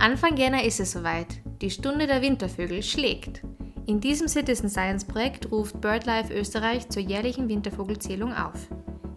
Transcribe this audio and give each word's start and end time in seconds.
Anfang 0.00 0.38
Jänner 0.38 0.64
ist 0.64 0.80
es 0.80 0.92
soweit. 0.92 1.26
Die 1.60 1.68
Stunde 1.68 2.06
der 2.06 2.22
Wintervögel 2.22 2.82
schlägt. 2.82 3.42
In 3.84 4.00
diesem 4.00 4.28
Citizen 4.28 4.70
Science 4.70 5.04
Projekt 5.04 5.52
ruft 5.52 5.78
BirdLife 5.82 6.32
Österreich 6.32 6.88
zur 6.88 7.02
jährlichen 7.02 7.50
Wintervogelzählung 7.50 8.32
auf. 8.32 8.66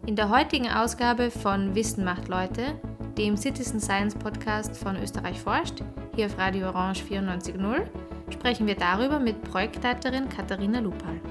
In 0.05 0.18
der 0.18 0.27
heutigen 0.27 0.70
Ausgabe 0.70 1.32
von 1.32 1.73
Wissen 1.73 2.04
macht 2.04 2.27
Leute, 2.27 2.77
dem 3.18 3.38
Citizen 3.38 3.80
Science 3.80 4.14
Podcast 4.14 4.76
von 4.76 5.02
Österreich 5.02 5.40
forscht, 5.40 5.82
hier 6.16 6.26
auf 6.26 6.38
Radio 6.38 6.68
Orange 6.68 7.02
94.0, 7.09 7.84
sprechen 8.30 8.68
wir 8.68 8.76
darüber 8.76 9.20
mit 9.20 9.41
Projektleiterin 9.41 10.27
Katharina 10.27 10.80
Lupal. 10.80 11.22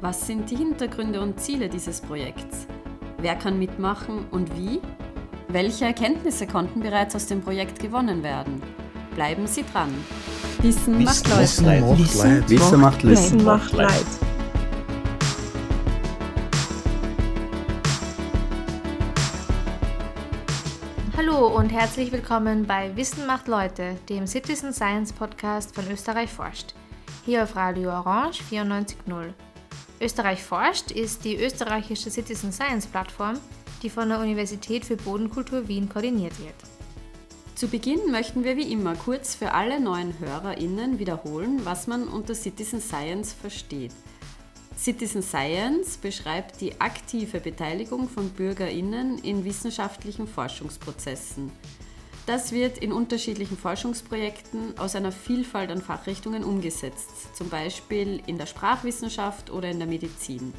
Was 0.00 0.26
sind 0.26 0.50
die 0.50 0.56
Hintergründe 0.56 1.20
und 1.20 1.38
Ziele 1.38 1.68
dieses 1.68 2.00
Projekts? 2.00 2.66
Wer 3.18 3.36
kann 3.36 3.60
mitmachen 3.60 4.26
und 4.32 4.56
wie? 4.58 4.80
Welche 5.46 5.84
Erkenntnisse 5.84 6.48
konnten 6.48 6.80
bereits 6.80 7.14
aus 7.14 7.26
dem 7.26 7.42
Projekt 7.42 7.78
gewonnen 7.78 8.24
werden? 8.24 8.60
Bleiben 9.18 9.48
Sie 9.48 9.64
dran. 9.64 9.92
Wissen 10.62 11.02
macht 11.02 11.26
Leid. 11.26 11.40
Wissen, 11.40 12.80
macht 12.80 13.02
Leid. 13.02 13.16
Wissen 13.16 13.42
macht 13.42 13.72
Leid. 13.72 14.06
Hallo 21.16 21.48
und 21.48 21.70
herzlich 21.70 22.12
willkommen 22.12 22.64
bei 22.64 22.94
Wissen 22.94 23.26
macht 23.26 23.48
Leute, 23.48 23.96
dem 24.08 24.28
Citizen 24.28 24.72
Science 24.72 25.12
Podcast 25.12 25.74
von 25.74 25.90
Österreich 25.90 26.30
forscht. 26.30 26.74
Hier 27.24 27.42
auf 27.42 27.56
Radio 27.56 27.90
Orange 27.90 28.40
94.0. 28.48 29.32
Österreich 30.00 30.44
forscht 30.44 30.92
ist 30.92 31.24
die 31.24 31.42
österreichische 31.42 32.08
Citizen 32.08 32.52
Science 32.52 32.86
Plattform, 32.86 33.34
die 33.82 33.90
von 33.90 34.10
der 34.10 34.20
Universität 34.20 34.84
für 34.84 34.96
Bodenkultur 34.96 35.66
Wien 35.66 35.88
koordiniert 35.88 36.38
wird. 36.38 36.77
Zu 37.58 37.66
Beginn 37.66 38.12
möchten 38.12 38.44
wir 38.44 38.56
wie 38.56 38.70
immer 38.70 38.94
kurz 38.94 39.34
für 39.34 39.50
alle 39.50 39.80
neuen 39.80 40.16
HörerInnen 40.20 41.00
wiederholen, 41.00 41.62
was 41.64 41.88
man 41.88 42.06
unter 42.06 42.36
Citizen 42.36 42.80
Science 42.80 43.32
versteht. 43.32 43.90
Citizen 44.76 45.22
Science 45.22 45.96
beschreibt 45.96 46.60
die 46.60 46.80
aktive 46.80 47.40
Beteiligung 47.40 48.08
von 48.08 48.30
BürgerInnen 48.30 49.18
in 49.24 49.44
wissenschaftlichen 49.44 50.28
Forschungsprozessen. 50.28 51.50
Das 52.26 52.52
wird 52.52 52.78
in 52.78 52.92
unterschiedlichen 52.92 53.58
Forschungsprojekten 53.58 54.78
aus 54.78 54.94
einer 54.94 55.10
Vielfalt 55.10 55.72
an 55.72 55.82
Fachrichtungen 55.82 56.44
umgesetzt, 56.44 57.34
zum 57.34 57.48
Beispiel 57.48 58.22
in 58.26 58.38
der 58.38 58.46
Sprachwissenschaft 58.46 59.50
oder 59.50 59.68
in 59.68 59.80
der 59.80 59.88
Medizin. 59.88 60.54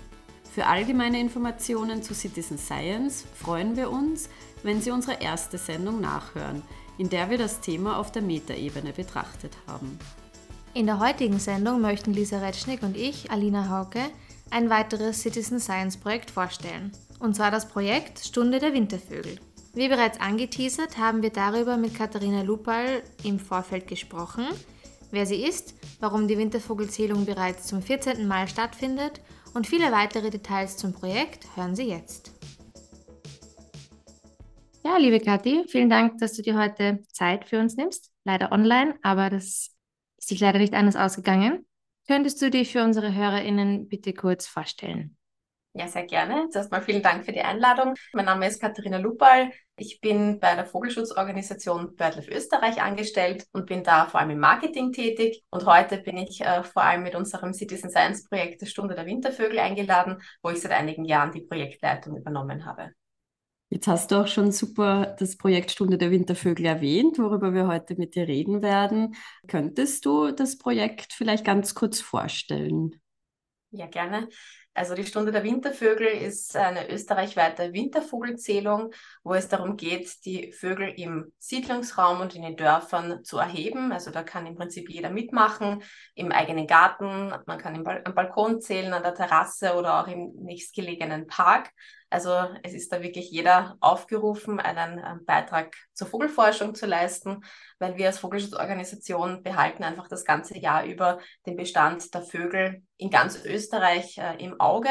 Für 0.53 0.65
allgemeine 0.65 1.21
Informationen 1.21 2.03
zu 2.03 2.13
Citizen 2.13 2.57
Science 2.57 3.23
freuen 3.35 3.77
wir 3.77 3.89
uns, 3.89 4.27
wenn 4.63 4.81
Sie 4.81 4.91
unsere 4.91 5.21
erste 5.21 5.57
Sendung 5.57 6.01
nachhören, 6.01 6.63
in 6.99 7.09
der 7.09 7.29
wir 7.29 7.37
das 7.37 7.61
Thema 7.61 7.97
auf 7.97 8.11
der 8.11 8.21
Metaebene 8.21 8.91
betrachtet 8.91 9.57
haben. 9.65 9.97
In 10.73 10.85
der 10.85 10.99
heutigen 10.99 11.39
Sendung 11.39 11.81
möchten 11.81 12.13
Lisa 12.13 12.39
Retschnick 12.39 12.83
und 12.83 12.95
ich, 12.95 13.31
Alina 13.31 13.69
Hauke, 13.69 14.01
ein 14.51 14.69
weiteres 14.69 15.21
Citizen 15.21 15.59
Science 15.59 15.97
Projekt 15.97 16.29
vorstellen. 16.29 16.91
Und 17.19 17.35
zwar 17.35 17.51
das 17.51 17.69
Projekt 17.69 18.19
Stunde 18.19 18.59
der 18.59 18.73
Wintervögel. 18.73 19.39
Wie 19.73 19.87
bereits 19.87 20.19
angeteasert, 20.19 20.97
haben 20.97 21.21
wir 21.21 21.29
darüber 21.29 21.77
mit 21.77 21.95
Katharina 21.95 22.41
Lupal 22.41 23.01
im 23.23 23.39
Vorfeld 23.39 23.87
gesprochen, 23.87 24.45
wer 25.09 25.25
sie 25.25 25.43
ist, 25.43 25.75
warum 26.01 26.27
die 26.27 26.37
Wintervogelzählung 26.37 27.25
bereits 27.25 27.67
zum 27.67 27.81
14. 27.81 28.27
Mal 28.27 28.49
stattfindet 28.49 29.21
und 29.53 29.67
viele 29.67 29.91
weitere 29.93 30.29
Details 30.29 30.75
zum 30.75 30.91
Projekt 30.91 31.47
hören 31.55 31.75
Sie 31.75 31.83
jetzt. 31.83 32.38
Ja, 34.83 34.97
liebe 34.97 35.19
Kathi, 35.19 35.65
vielen 35.67 35.89
Dank, 35.89 36.19
dass 36.19 36.33
du 36.33 36.41
dir 36.41 36.57
heute 36.57 37.03
Zeit 37.11 37.45
für 37.45 37.59
uns 37.59 37.75
nimmst. 37.75 38.11
Leider 38.23 38.51
online, 38.51 38.95
aber 39.01 39.29
das 39.29 39.75
ist 40.17 40.29
sich 40.29 40.39
leider 40.39 40.59
nicht 40.59 40.73
anders 40.73 40.95
ausgegangen. 40.95 41.65
Könntest 42.07 42.41
du 42.41 42.49
dich 42.49 42.71
für 42.71 42.83
unsere 42.83 43.13
HörerInnen 43.13 43.89
bitte 43.89 44.13
kurz 44.13 44.47
vorstellen? 44.47 45.17
Ja, 45.73 45.87
sehr 45.87 46.05
gerne. 46.05 46.49
Zuerst 46.49 46.71
mal 46.71 46.81
vielen 46.81 47.03
Dank 47.03 47.25
für 47.25 47.31
die 47.31 47.41
Einladung. 47.41 47.93
Mein 48.13 48.25
Name 48.25 48.47
ist 48.47 48.59
Katharina 48.59 48.97
Lupal. 48.97 49.51
Ich 49.77 50.01
bin 50.01 50.39
bei 50.39 50.55
der 50.55 50.65
Vogelschutzorganisation 50.65 51.95
BirdLife 51.95 52.31
Österreich 52.31 52.81
angestellt 52.81 53.45
und 53.51 53.67
bin 53.67 53.83
da 53.83 54.07
vor 54.07 54.19
allem 54.19 54.31
im 54.31 54.39
Marketing 54.39 54.91
tätig. 54.91 55.43
Und 55.51 55.65
heute 55.65 55.99
bin 55.99 56.17
ich 56.17 56.41
äh, 56.41 56.63
vor 56.63 56.83
allem 56.83 57.03
mit 57.03 57.15
unserem 57.15 57.53
Citizen 57.53 57.91
Science 57.91 58.27
Projekt 58.27 58.61
der 58.61 58.65
Stunde 58.65 58.95
der 58.95 59.05
Wintervögel 59.05 59.59
eingeladen, 59.59 60.21
wo 60.41 60.49
ich 60.49 60.61
seit 60.61 60.71
einigen 60.71 61.05
Jahren 61.05 61.31
die 61.31 61.41
Projektleitung 61.41 62.17
übernommen 62.17 62.65
habe. 62.65 62.93
Jetzt 63.71 63.87
hast 63.87 64.09
du 64.09 64.15
auch 64.15 64.27
schon 64.27 64.51
super 64.51 65.15
das 65.19 65.37
Projekt 65.37 65.69
Stunde 65.69 65.99
der 65.99 66.09
Wintervögel 66.09 66.65
erwähnt, 66.65 67.19
worüber 67.19 67.53
wir 67.53 67.67
heute 67.67 67.95
mit 67.95 68.15
dir 68.15 68.27
reden 68.27 68.63
werden. 68.63 69.15
Könntest 69.47 70.05
du 70.05 70.31
das 70.31 70.57
Projekt 70.57 71.13
vielleicht 71.13 71.45
ganz 71.45 71.75
kurz 71.75 72.01
vorstellen? 72.01 72.99
Ja, 73.69 73.85
gerne. 73.85 74.27
Also 74.73 74.95
die 74.95 75.05
Stunde 75.05 75.31
der 75.31 75.43
Wintervögel 75.43 76.07
ist 76.07 76.55
eine 76.55 76.89
österreichweite 76.89 77.73
Wintervogelzählung, 77.73 78.91
wo 79.23 79.33
es 79.33 79.49
darum 79.49 79.77
geht, 79.77 80.25
die 80.25 80.51
Vögel 80.53 80.93
im 80.95 81.33
Siedlungsraum 81.37 82.21
und 82.21 82.33
in 82.33 82.43
den 82.43 82.55
Dörfern 82.55 83.23
zu 83.23 83.37
erheben. 83.37 83.91
Also 83.91 84.09
da 84.09 84.23
kann 84.23 84.47
im 84.47 84.55
Prinzip 84.55 84.89
jeder 84.89 85.09
mitmachen, 85.09 85.83
im 86.15 86.31
eigenen 86.31 86.65
Garten, 86.65 87.33
man 87.45 87.57
kann 87.59 87.75
im 87.75 87.83
Balkon 87.83 88.61
zählen, 88.61 88.93
an 88.93 89.03
der 89.03 89.13
Terrasse 89.13 89.75
oder 89.75 90.01
auch 90.01 90.07
im 90.07 90.31
nächstgelegenen 90.43 91.27
Park. 91.27 91.71
Also 92.09 92.33
es 92.63 92.73
ist 92.73 92.91
da 92.91 93.01
wirklich 93.01 93.29
jeder 93.29 93.77
aufgerufen, 93.79 94.59
einen 94.59 94.99
ähm, 94.99 95.25
Beitrag 95.25 95.75
zur 95.93 96.07
Vogelforschung 96.07 96.73
zu 96.73 96.85
leisten, 96.85 97.43
weil 97.77 97.97
wir 97.97 98.07
als 98.07 98.19
Vogelschutzorganisation 98.19 99.43
behalten 99.43 99.83
einfach 99.83 100.07
das 100.07 100.25
ganze 100.25 100.57
Jahr 100.57 100.85
über 100.85 101.19
den 101.45 101.55
Bestand 101.55 102.13
der 102.13 102.23
Vögel 102.23 102.83
in 102.97 103.09
ganz 103.09 103.43
Österreich 103.45 104.17
äh, 104.17 104.43
im 104.43 104.59
Auge. 104.59 104.89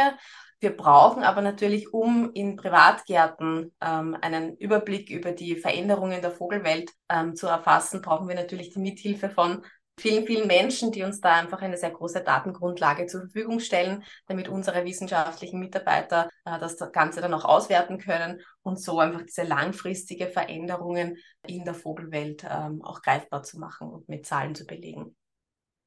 Wir 0.61 0.77
brauchen 0.77 1.23
aber 1.23 1.41
natürlich, 1.41 1.93
um 1.93 2.33
in 2.35 2.57
Privatgärten 2.57 3.73
ähm, 3.81 4.17
einen 4.21 4.57
Überblick 4.57 5.09
über 5.09 5.31
die 5.31 5.55
Veränderungen 5.57 6.21
der 6.21 6.33
Vogelwelt 6.33 6.91
ähm, 7.09 7.37
zu 7.37 7.47
erfassen, 7.47 8.03
brauchen 8.03 8.27
wir 8.27 8.35
natürlich 8.35 8.71
die 8.71 8.81
Mithilfe 8.81 9.31
von 9.31 9.65
vielen, 9.99 10.27
vielen 10.27 10.47
Menschen, 10.47 10.93
die 10.93 11.03
uns 11.03 11.21
da 11.21 11.35
einfach 11.35 11.61
eine 11.63 11.77
sehr 11.77 11.91
große 11.91 12.23
Datengrundlage 12.23 13.07
zur 13.07 13.23
Verfügung 13.23 13.61
stellen, 13.61 14.05
damit 14.27 14.49
unsere 14.49 14.85
wissenschaftlichen 14.85 15.61
Mitarbeiter 15.61 16.29
äh, 16.45 16.59
das 16.59 16.77
Ganze 16.93 17.21
dann 17.21 17.35
auch 17.35 17.45
auswerten 17.45 17.99
können 17.99 18.41
und 18.63 18.81
so 18.81 18.99
einfach 18.99 19.23
diese 19.23 19.43
langfristige 19.43 20.29
Veränderungen 20.29 21.17
in 21.47 21.65
der 21.65 21.75
Vogelwelt 21.75 22.45
ähm, 22.49 22.83
auch 22.83 23.03
greifbar 23.03 23.43
zu 23.43 23.59
machen 23.59 23.89
und 23.89 24.09
mit 24.09 24.27
Zahlen 24.27 24.55
zu 24.55 24.67
belegen. 24.67 25.17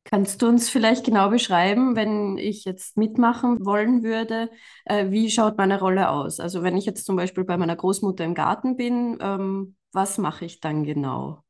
Kannst 0.04 0.42
du 0.42 0.48
uns 0.48 0.70
vielleicht 0.70 1.06
genau 1.06 1.30
beschreiben, 1.30 1.96
wenn 1.96 2.38
ich 2.38 2.66
jetzt 2.66 2.98
mitmachen 2.98 3.64
wollen 3.64 4.04
würde, 4.04 4.50
äh, 4.86 5.12
wie 5.12 5.30
schaut 5.30 5.58
meine 5.58 5.80
Rolle 5.80 6.10
aus? 6.10 6.40
Also 6.40 6.64
wenn 6.64 6.76
ich 6.76 6.86
jetzt 6.86 7.06
zum 7.06 7.16
Beispiel 7.16 7.44
bei 7.44 7.56
meiner 7.56 7.76
Großmutter 7.76 8.26
im 8.26 8.34
Garten 8.34 8.76
bin, 8.76 9.20
ähm, 9.22 9.76
was 9.92 10.18
mache 10.18 10.46
ich 10.46 10.60
dann 10.60 10.84
genau? 10.84 11.44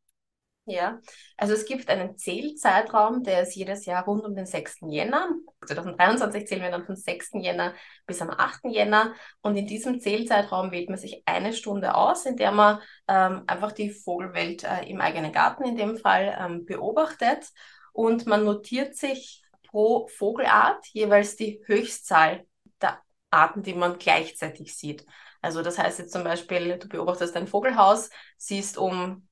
Ja, 0.66 1.02
also 1.38 1.54
es 1.54 1.66
gibt 1.66 1.90
einen 1.90 2.18
Zählzeitraum, 2.18 3.24
der 3.24 3.42
ist 3.42 3.56
jedes 3.56 3.86
Jahr 3.86 4.06
rund 4.06 4.24
um 4.24 4.36
den 4.36 4.46
6. 4.46 4.92
Jänner. 4.92 5.28
2023 5.66 6.48
zählen 6.48 6.62
wir 6.62 6.70
dann 6.70 6.86
vom 6.86 6.96
6. 6.96 7.32
Jänner 7.42 7.74
bis 8.06 8.22
am 8.22 8.30
8. 8.30 8.66
Jänner. 8.66 9.16
Und 9.42 9.56
in 9.58 9.66
diesem 9.66 10.00
Zählzeitraum 10.00 10.72
wählt 10.72 10.88
man 10.90 11.00
sich 11.00 11.24
eine 11.26 11.54
Stunde 11.54 11.96
aus, 11.96 12.28
in 12.28 12.38
der 12.38 12.52
man 12.52 12.80
ähm, 13.08 13.44
einfach 13.48 13.72
die 13.72 13.90
Vogelwelt 13.90 14.64
äh, 14.64 14.84
im 14.84 15.02
eigenen 15.02 15.32
Garten 15.32 15.64
in 15.64 15.78
dem 15.78 15.98
Fall 15.98 16.38
ähm, 16.40 16.66
beobachtet. 16.66 17.50
Und 17.92 18.28
man 18.28 18.46
notiert 18.46 18.96
sich 18.96 19.44
pro 19.68 20.08
Vogelart 20.10 20.86
jeweils 20.94 21.36
die 21.36 21.60
Höchstzahl 21.66 22.46
der 22.80 23.02
Arten, 23.32 23.64
die 23.64 23.74
man 23.74 23.98
gleichzeitig 23.98 24.78
sieht. 24.78 25.08
Also 25.42 25.64
das 25.64 25.80
heißt 25.80 25.98
jetzt 25.98 26.14
zum 26.14 26.24
Beispiel, 26.24 26.78
du 26.78 26.88
beobachtest 26.88 27.36
ein 27.36 27.48
Vogelhaus, 27.48 28.12
siehst 28.38 28.78
um 28.78 29.28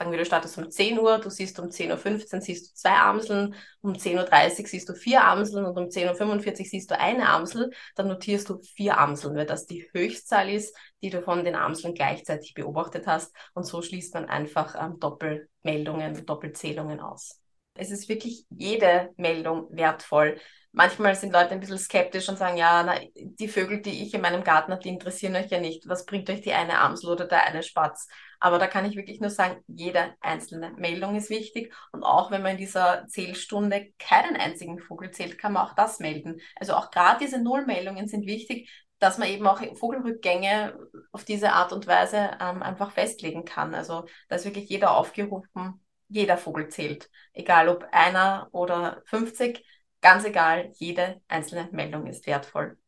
sagen 0.00 0.12
wir, 0.12 0.18
du 0.18 0.24
startest 0.24 0.56
um 0.56 0.70
10 0.70 0.98
Uhr, 0.98 1.18
du 1.18 1.28
siehst 1.28 1.60
um 1.60 1.66
10.15 1.66 2.34
Uhr 2.34 2.40
siehst 2.40 2.70
du 2.70 2.74
zwei 2.74 2.94
Amseln, 2.94 3.54
um 3.82 3.92
10.30 3.92 4.60
Uhr 4.60 4.66
siehst 4.66 4.88
du 4.88 4.94
vier 4.94 5.22
Amseln 5.22 5.66
und 5.66 5.76
um 5.76 5.88
10.45 5.88 6.60
Uhr 6.60 6.64
siehst 6.64 6.90
du 6.90 6.98
eine 6.98 7.28
Amsel, 7.28 7.70
dann 7.96 8.08
notierst 8.08 8.48
du 8.48 8.62
vier 8.62 8.96
Amseln, 8.96 9.36
weil 9.36 9.44
das 9.44 9.66
die 9.66 9.86
Höchstzahl 9.92 10.48
ist, 10.48 10.74
die 11.02 11.10
du 11.10 11.20
von 11.20 11.44
den 11.44 11.54
Amseln 11.54 11.92
gleichzeitig 11.92 12.54
beobachtet 12.54 13.06
hast. 13.06 13.36
Und 13.52 13.64
so 13.64 13.82
schließt 13.82 14.14
man 14.14 14.24
einfach 14.24 14.74
ähm, 14.74 14.98
Doppelmeldungen, 14.98 16.24
Doppelzählungen 16.24 17.00
aus. 17.00 17.38
Es 17.74 17.90
ist 17.90 18.08
wirklich 18.08 18.46
jede 18.48 19.10
Meldung 19.18 19.68
wertvoll. 19.70 20.40
Manchmal 20.72 21.14
sind 21.14 21.34
Leute 21.34 21.50
ein 21.50 21.60
bisschen 21.60 21.78
skeptisch 21.78 22.28
und 22.30 22.38
sagen, 22.38 22.56
ja, 22.56 22.82
na, 22.82 22.94
die 23.14 23.48
Vögel, 23.48 23.82
die 23.82 24.02
ich 24.02 24.14
in 24.14 24.22
meinem 24.22 24.44
Garten 24.44 24.72
habe, 24.72 24.82
die 24.82 24.88
interessieren 24.88 25.36
euch 25.36 25.50
ja 25.50 25.60
nicht. 25.60 25.86
Was 25.88 26.06
bringt 26.06 26.30
euch 26.30 26.40
die 26.40 26.54
eine 26.54 26.78
Amsel 26.78 27.10
oder 27.10 27.26
der 27.26 27.44
eine 27.44 27.62
Spatz? 27.62 28.08
Aber 28.40 28.58
da 28.58 28.66
kann 28.66 28.86
ich 28.86 28.96
wirklich 28.96 29.20
nur 29.20 29.30
sagen, 29.30 29.62
jede 29.66 30.14
einzelne 30.20 30.72
Meldung 30.72 31.14
ist 31.14 31.30
wichtig. 31.30 31.72
Und 31.92 32.02
auch 32.02 32.30
wenn 32.30 32.42
man 32.42 32.52
in 32.52 32.58
dieser 32.58 33.06
Zählstunde 33.06 33.92
keinen 33.98 34.36
einzigen 34.36 34.78
Vogel 34.80 35.10
zählt, 35.10 35.38
kann 35.38 35.52
man 35.52 35.66
auch 35.66 35.74
das 35.74 36.00
melden. 36.00 36.40
Also 36.56 36.74
auch 36.74 36.90
gerade 36.90 37.24
diese 37.24 37.40
Nullmeldungen 37.40 38.08
sind 38.08 38.26
wichtig, 38.26 38.70
dass 38.98 39.18
man 39.18 39.28
eben 39.28 39.46
auch 39.46 39.60
Vogelrückgänge 39.76 40.78
auf 41.12 41.24
diese 41.24 41.52
Art 41.52 41.72
und 41.72 41.86
Weise 41.86 42.30
ähm, 42.40 42.62
einfach 42.62 42.92
festlegen 42.92 43.44
kann. 43.44 43.74
Also 43.74 44.06
da 44.28 44.36
ist 44.36 44.44
wirklich 44.44 44.68
jeder 44.68 44.96
aufgerufen, 44.96 45.84
jeder 46.08 46.36
Vogel 46.36 46.68
zählt. 46.68 47.10
Egal 47.32 47.68
ob 47.68 47.86
einer 47.92 48.48
oder 48.52 49.02
50, 49.06 49.64
ganz 50.00 50.24
egal, 50.24 50.70
jede 50.76 51.20
einzelne 51.28 51.68
Meldung 51.72 52.06
ist 52.06 52.26
wertvoll. 52.26 52.78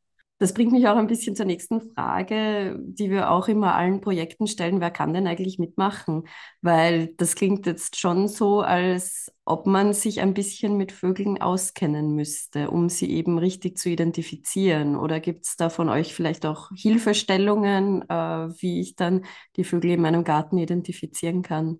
Das 0.42 0.54
bringt 0.54 0.72
mich 0.72 0.88
auch 0.88 0.96
ein 0.96 1.06
bisschen 1.06 1.36
zur 1.36 1.46
nächsten 1.46 1.80
Frage, 1.80 2.76
die 2.80 3.10
wir 3.10 3.30
auch 3.30 3.46
immer 3.46 3.76
allen 3.76 4.00
Projekten 4.00 4.48
stellen. 4.48 4.80
Wer 4.80 4.90
kann 4.90 5.14
denn 5.14 5.28
eigentlich 5.28 5.60
mitmachen? 5.60 6.24
Weil 6.62 7.14
das 7.16 7.36
klingt 7.36 7.64
jetzt 7.64 7.96
schon 7.96 8.26
so, 8.26 8.60
als 8.60 9.30
ob 9.44 9.66
man 9.66 9.92
sich 9.92 10.20
ein 10.20 10.34
bisschen 10.34 10.76
mit 10.76 10.90
Vögeln 10.90 11.40
auskennen 11.40 12.16
müsste, 12.16 12.72
um 12.72 12.88
sie 12.88 13.12
eben 13.12 13.38
richtig 13.38 13.78
zu 13.78 13.88
identifizieren. 13.88 14.96
Oder 14.96 15.20
gibt 15.20 15.46
es 15.46 15.54
da 15.56 15.70
von 15.70 15.88
euch 15.88 16.12
vielleicht 16.12 16.44
auch 16.44 16.70
Hilfestellungen, 16.74 18.02
äh, 18.10 18.14
wie 18.60 18.80
ich 18.80 18.96
dann 18.96 19.24
die 19.54 19.62
Vögel 19.62 19.92
in 19.92 20.02
meinem 20.02 20.24
Garten 20.24 20.58
identifizieren 20.58 21.42
kann? 21.42 21.78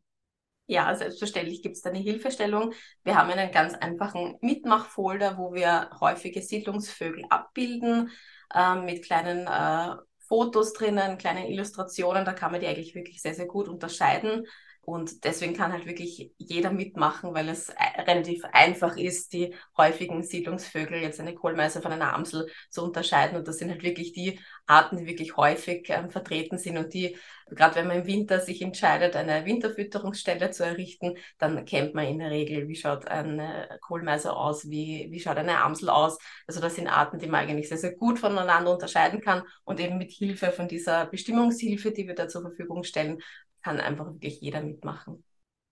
Ja, 0.67 0.95
selbstverständlich 0.95 1.63
gibt 1.63 1.77
es 1.77 1.83
da 1.83 1.91
eine 1.91 1.99
Hilfestellung. 1.99 2.73
Wir 3.05 3.17
haben 3.17 3.31
einen 3.31 3.51
ganz 3.53 3.75
einfachen 3.75 4.37
Mitmachfolder, 4.41 5.37
wo 5.37 5.53
wir 5.53 5.91
häufige 6.01 6.41
Siedlungsvögel 6.41 7.25
abbilden 7.29 8.11
äh, 8.55 8.77
mit 8.77 9.05
kleinen 9.05 9.47
äh, 9.47 9.97
Fotos 10.29 10.73
drinnen, 10.73 11.19
kleinen 11.19 11.47
Illustrationen. 11.47 12.25
Da 12.25 12.33
kann 12.33 12.53
man 12.53 12.61
die 12.61 12.67
eigentlich 12.69 12.95
wirklich 12.95 13.21
sehr, 13.21 13.35
sehr 13.35 13.47
gut 13.47 13.69
unterscheiden. 13.69 14.47
Und 14.85 15.25
deswegen 15.25 15.55
kann 15.55 15.73
halt 15.73 15.87
wirklich 15.87 16.33
jeder 16.39 16.73
mitmachen, 16.73 17.33
weil 17.35 17.49
es 17.49 17.73
relativ 17.99 18.45
einfach 18.53 18.97
ist, 18.97 19.33
die 19.33 19.55
häufigen 19.77 20.25
Siedlungsvögel, 20.25 21.01
jetzt 21.01 21.21
eine 21.21 21.37
Kohlmeise 21.37 21.81
von 21.81 21.93
einer 21.93 22.13
Amsel, 22.13 22.49
zu 22.69 22.83
unterscheiden. 22.83 23.37
Und 23.37 23.47
das 23.47 23.59
sind 23.59 23.71
halt 23.71 23.85
wirklich 23.85 24.13
die 24.13 24.41
Arten, 24.67 24.97
die 24.97 25.07
wirklich 25.07 25.37
häufig 25.37 25.87
ähm, 25.89 26.11
vertreten 26.11 26.59
sind 26.59 26.79
und 26.79 26.93
die, 26.95 27.17
gerade 27.49 27.77
wenn 27.77 27.87
man 27.87 27.99
im 27.99 28.07
Winter 28.07 28.41
sich 28.41 28.61
entscheidet, 28.61 29.15
eine 29.15 29.45
Winterfütterungsstelle 29.45 30.51
zu 30.51 30.65
errichten, 30.65 31.17
dann 31.39 31.65
kennt 31.65 31.95
man 31.95 32.07
in 32.07 32.19
der 32.19 32.31
Regel, 32.31 32.67
wie 32.67 32.75
schaut 32.75 33.07
eine 33.07 33.79
Kohlmeise 33.83 34.35
aus, 34.35 34.69
wie, 34.69 35.07
wie 35.13 35.21
schaut 35.21 35.37
eine 35.37 35.59
Amsel 35.59 35.91
aus. 35.91 36.19
Also 36.49 36.61
das 36.61 36.75
sind 36.75 36.89
Arten, 36.89 37.21
die 37.21 37.29
man 37.29 37.41
eigentlich 37.41 37.69
sehr, 37.69 37.79
sehr 37.79 37.95
gut 37.95 38.19
voneinander 38.19 38.73
unterscheiden 38.73 39.21
kann 39.21 39.43
und 39.63 39.79
eben 39.79 39.97
mit 39.99 40.11
Hilfe 40.11 40.51
von 40.51 40.67
dieser 40.67 41.07
Bestimmungshilfe, 41.07 41.93
die 41.93 42.09
wir 42.09 42.17
da 42.17 42.27
zur 42.27 42.43
Verfügung 42.43 42.83
stellen, 42.83 43.21
kann 43.63 43.81
einfach 43.81 44.07
wirklich 44.07 44.41
jeder 44.41 44.63
mitmachen. 44.63 45.25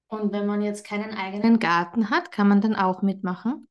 Und 0.08 0.32
wenn 0.32 0.46
man 0.46 0.62
jetzt 0.62 0.84
keinen 0.84 1.14
eigenen 1.14 1.58
Garten 1.58 2.10
hat, 2.10 2.32
kann 2.32 2.48
man 2.48 2.60
dann 2.60 2.75
auch 2.75 3.02
mitmachen? 3.02 3.69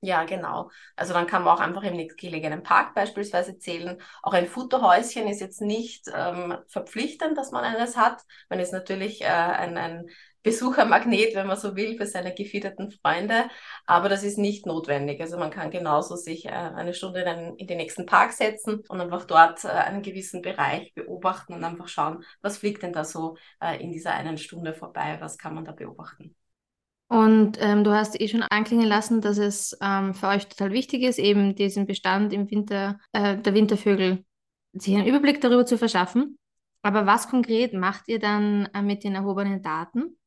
Ja, 0.00 0.24
genau. 0.24 0.70
Also 0.96 1.14
dann 1.14 1.26
kann 1.26 1.44
man 1.44 1.56
auch 1.56 1.60
einfach 1.60 1.82
im 1.82 1.94
nächstgelegenen 1.96 2.62
Park 2.62 2.94
beispielsweise 2.94 3.58
zählen. 3.58 3.98
Auch 4.22 4.34
ein 4.34 4.46
Futterhäuschen 4.46 5.26
ist 5.28 5.40
jetzt 5.40 5.62
nicht 5.62 6.06
ähm, 6.14 6.58
verpflichtend, 6.68 7.38
dass 7.38 7.52
man 7.52 7.64
eines 7.64 7.96
hat. 7.96 8.22
Man 8.50 8.60
ist 8.60 8.72
natürlich 8.72 9.22
äh, 9.22 9.26
ein, 9.26 9.78
ein 9.78 10.06
Besuchermagnet, 10.44 11.34
wenn 11.34 11.46
man 11.46 11.56
so 11.56 11.74
will, 11.74 11.96
für 11.96 12.06
seine 12.06 12.34
gefiederten 12.34 12.90
Freunde. 12.90 13.48
Aber 13.86 14.10
das 14.10 14.22
ist 14.22 14.36
nicht 14.36 14.66
notwendig. 14.66 15.18
Also 15.20 15.38
man 15.38 15.50
kann 15.50 15.70
genauso 15.70 16.16
sich 16.16 16.44
äh, 16.44 16.50
eine 16.50 16.92
Stunde 16.92 17.22
in, 17.22 17.56
in 17.56 17.66
den 17.66 17.78
nächsten 17.78 18.04
Park 18.04 18.32
setzen 18.32 18.82
und 18.88 19.00
einfach 19.00 19.24
dort 19.24 19.64
äh, 19.64 19.68
einen 19.68 20.02
gewissen 20.02 20.42
Bereich 20.42 20.92
beobachten 20.94 21.54
und 21.54 21.64
einfach 21.64 21.88
schauen, 21.88 22.22
was 22.42 22.58
fliegt 22.58 22.82
denn 22.82 22.92
da 22.92 23.04
so 23.04 23.38
äh, 23.58 23.82
in 23.82 23.90
dieser 23.90 24.12
einen 24.12 24.36
Stunde 24.36 24.74
vorbei, 24.74 25.16
was 25.18 25.38
kann 25.38 25.54
man 25.54 25.64
da 25.64 25.72
beobachten. 25.72 26.36
Und 27.08 27.58
ähm, 27.60 27.82
du 27.82 27.92
hast 27.92 28.20
eh 28.20 28.28
schon 28.28 28.42
anklingen 28.42 28.86
lassen, 28.86 29.22
dass 29.22 29.38
es 29.38 29.76
ähm, 29.80 30.12
für 30.12 30.28
euch 30.28 30.46
total 30.46 30.72
wichtig 30.72 31.02
ist, 31.04 31.18
eben 31.18 31.54
diesen 31.54 31.86
Bestand 31.86 32.34
im 32.34 32.50
Winter, 32.50 32.98
der 33.14 33.54
Wintervögel, 33.54 34.24
sich 34.72 34.94
einen 34.94 35.06
Überblick 35.06 35.40
darüber 35.40 35.64
zu 35.64 35.78
verschaffen. 35.78 36.38
Aber 36.82 37.06
was 37.06 37.28
konkret 37.28 37.72
macht 37.72 38.08
ihr 38.08 38.18
dann 38.18 38.68
mit 38.82 39.04
den 39.04 39.14
erhobenen 39.14 39.62
Daten? 39.62 40.18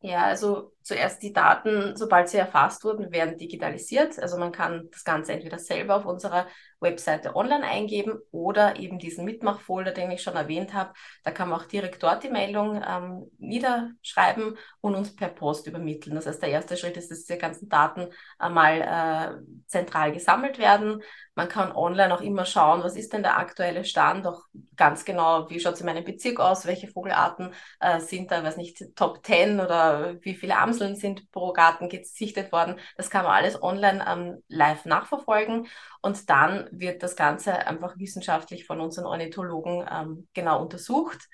Ja, 0.00 0.26
also 0.26 0.72
zuerst 0.88 1.22
die 1.22 1.34
Daten, 1.34 1.94
sobald 1.96 2.30
sie 2.30 2.38
erfasst 2.38 2.82
wurden, 2.82 3.12
werden 3.12 3.36
digitalisiert. 3.36 4.18
Also 4.18 4.38
man 4.38 4.52
kann 4.52 4.88
das 4.90 5.04
Ganze 5.04 5.34
entweder 5.34 5.58
selber 5.58 5.96
auf 5.96 6.06
unserer 6.06 6.46
Webseite 6.80 7.36
online 7.36 7.64
eingeben 7.64 8.18
oder 8.30 8.76
eben 8.76 8.98
diesen 8.98 9.24
Mitmachfolder, 9.24 9.92
den 9.92 10.10
ich 10.10 10.22
schon 10.22 10.36
erwähnt 10.36 10.72
habe. 10.72 10.92
Da 11.24 11.30
kann 11.30 11.48
man 11.48 11.60
auch 11.60 11.66
direkt 11.66 12.02
dort 12.02 12.22
die 12.22 12.30
Meldung 12.30 12.82
ähm, 12.86 13.30
niederschreiben 13.38 14.56
und 14.80 14.94
uns 14.94 15.14
per 15.14 15.28
Post 15.28 15.66
übermitteln. 15.66 16.14
Das 16.14 16.26
heißt, 16.26 16.40
der 16.40 16.50
erste 16.50 16.76
Schritt 16.76 16.96
ist, 16.96 17.10
dass 17.10 17.24
diese 17.24 17.38
ganzen 17.38 17.68
Daten 17.68 18.08
einmal 18.38 18.80
äh, 18.80 19.66
zentral 19.66 20.12
gesammelt 20.12 20.58
werden. 20.58 21.02
Man 21.34 21.48
kann 21.48 21.72
online 21.72 22.14
auch 22.14 22.20
immer 22.20 22.44
schauen, 22.44 22.82
was 22.82 22.96
ist 22.96 23.12
denn 23.12 23.22
der 23.22 23.38
aktuelle 23.38 23.84
Stand, 23.84 24.26
auch 24.26 24.42
ganz 24.76 25.04
genau, 25.04 25.50
wie 25.50 25.60
schaut 25.60 25.74
es 25.74 25.80
in 25.80 25.86
meinem 25.86 26.04
Bezirk 26.04 26.40
aus, 26.40 26.66
welche 26.66 26.88
Vogelarten 26.88 27.52
äh, 27.80 28.00
sind 28.00 28.30
da, 28.30 28.42
weiß 28.42 28.56
nicht, 28.56 28.84
Top 28.96 29.24
10 29.24 29.60
oder 29.60 30.16
wie 30.22 30.34
viele 30.34 30.56
Amseln 30.56 30.77
sind 30.78 31.30
pro 31.32 31.52
Garten 31.52 31.88
gesichtet 31.88 32.52
worden. 32.52 32.76
Das 32.96 33.10
kann 33.10 33.24
man 33.24 33.34
alles 33.34 33.62
online 33.62 34.04
ähm, 34.08 34.42
live 34.48 34.84
nachverfolgen. 34.84 35.68
Und 36.02 36.30
dann 36.30 36.68
wird 36.72 37.02
das 37.02 37.16
Ganze 37.16 37.66
einfach 37.66 37.98
wissenschaftlich 37.98 38.66
von 38.66 38.80
unseren 38.80 39.06
Ornithologen 39.06 39.86
ähm, 39.90 40.28
genau 40.34 40.60
untersucht. 40.62 41.28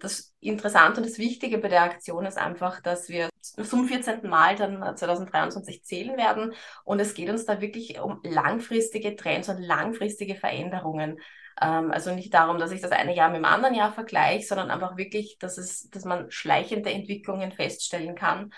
Das 0.00 0.34
Interessante 0.40 1.00
und 1.00 1.08
das 1.08 1.18
Wichtige 1.18 1.58
bei 1.58 1.68
der 1.68 1.82
Aktion 1.82 2.24
ist 2.24 2.38
einfach, 2.38 2.80
dass 2.80 3.08
wir 3.08 3.28
zum 3.40 3.86
14. 3.86 4.28
Mal 4.28 4.56
dann 4.56 4.96
2023 4.96 5.84
zählen 5.84 6.16
werden. 6.16 6.54
Und 6.84 7.00
es 7.00 7.14
geht 7.14 7.28
uns 7.28 7.44
da 7.44 7.60
wirklich 7.60 8.00
um 8.00 8.20
langfristige 8.22 9.16
Trends 9.16 9.48
und 9.48 9.58
langfristige 9.58 10.36
Veränderungen. 10.36 11.18
Ähm, 11.60 11.90
also 11.90 12.14
nicht 12.14 12.32
darum, 12.32 12.58
dass 12.58 12.72
ich 12.72 12.80
das 12.80 12.92
eine 12.92 13.14
Jahr 13.14 13.28
mit 13.28 13.38
dem 13.38 13.44
anderen 13.44 13.74
Jahr 13.74 13.92
vergleiche, 13.92 14.46
sondern 14.46 14.70
einfach 14.70 14.96
wirklich, 14.96 15.38
dass, 15.38 15.58
es, 15.58 15.88
dass 15.90 16.04
man 16.04 16.30
schleichende 16.30 16.90
Entwicklungen 16.90 17.52
feststellen 17.52 18.14
kann 18.14 18.50
äh, 18.50 18.56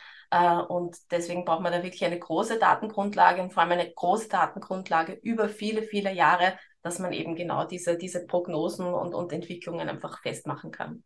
und 0.69 0.97
deswegen 1.11 1.45
braucht 1.45 1.61
man 1.61 1.73
da 1.73 1.83
wirklich 1.83 2.05
eine 2.05 2.19
große 2.19 2.59
Datengrundlage 2.59 3.43
und 3.43 3.53
vor 3.53 3.63
allem 3.63 3.73
eine 3.73 3.93
große 3.93 4.29
Datengrundlage 4.29 5.19
über 5.23 5.49
viele, 5.49 5.83
viele 5.83 6.13
Jahre, 6.13 6.55
dass 6.83 6.99
man 6.99 7.13
eben 7.13 7.37
genau 7.37 7.65
diese, 7.65 7.99
diese 7.99 8.27
Prognosen 8.27 8.87
und, 8.87 9.15
und 9.15 9.33
Entwicklungen 9.33 9.89
einfach 9.89 10.23
festmachen 10.23 10.71
kann. 10.71 11.05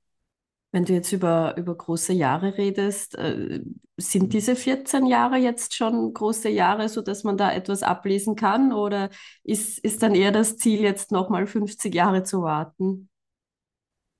Wenn 0.72 0.84
du 0.84 0.92
jetzt 0.92 1.12
über, 1.12 1.56
über 1.56 1.74
große 1.74 2.12
Jahre 2.12 2.56
redest, 2.58 3.16
äh, 3.16 3.62
sind 3.96 4.32
diese 4.32 4.56
14 4.56 5.06
Jahre 5.06 5.36
jetzt 5.36 5.74
schon 5.74 6.12
große 6.12 6.48
Jahre, 6.50 6.88
sodass 6.88 7.24
man 7.24 7.36
da 7.36 7.52
etwas 7.52 7.82
ablesen 7.82 8.36
kann? 8.36 8.72
Oder 8.72 9.10
ist, 9.42 9.78
ist 9.78 10.02
dann 10.02 10.14
eher 10.14 10.32
das 10.32 10.56
Ziel, 10.56 10.80
jetzt 10.80 11.12
nochmal 11.12 11.46
50 11.46 11.94
Jahre 11.94 12.24
zu 12.24 12.42
warten? 12.42 13.08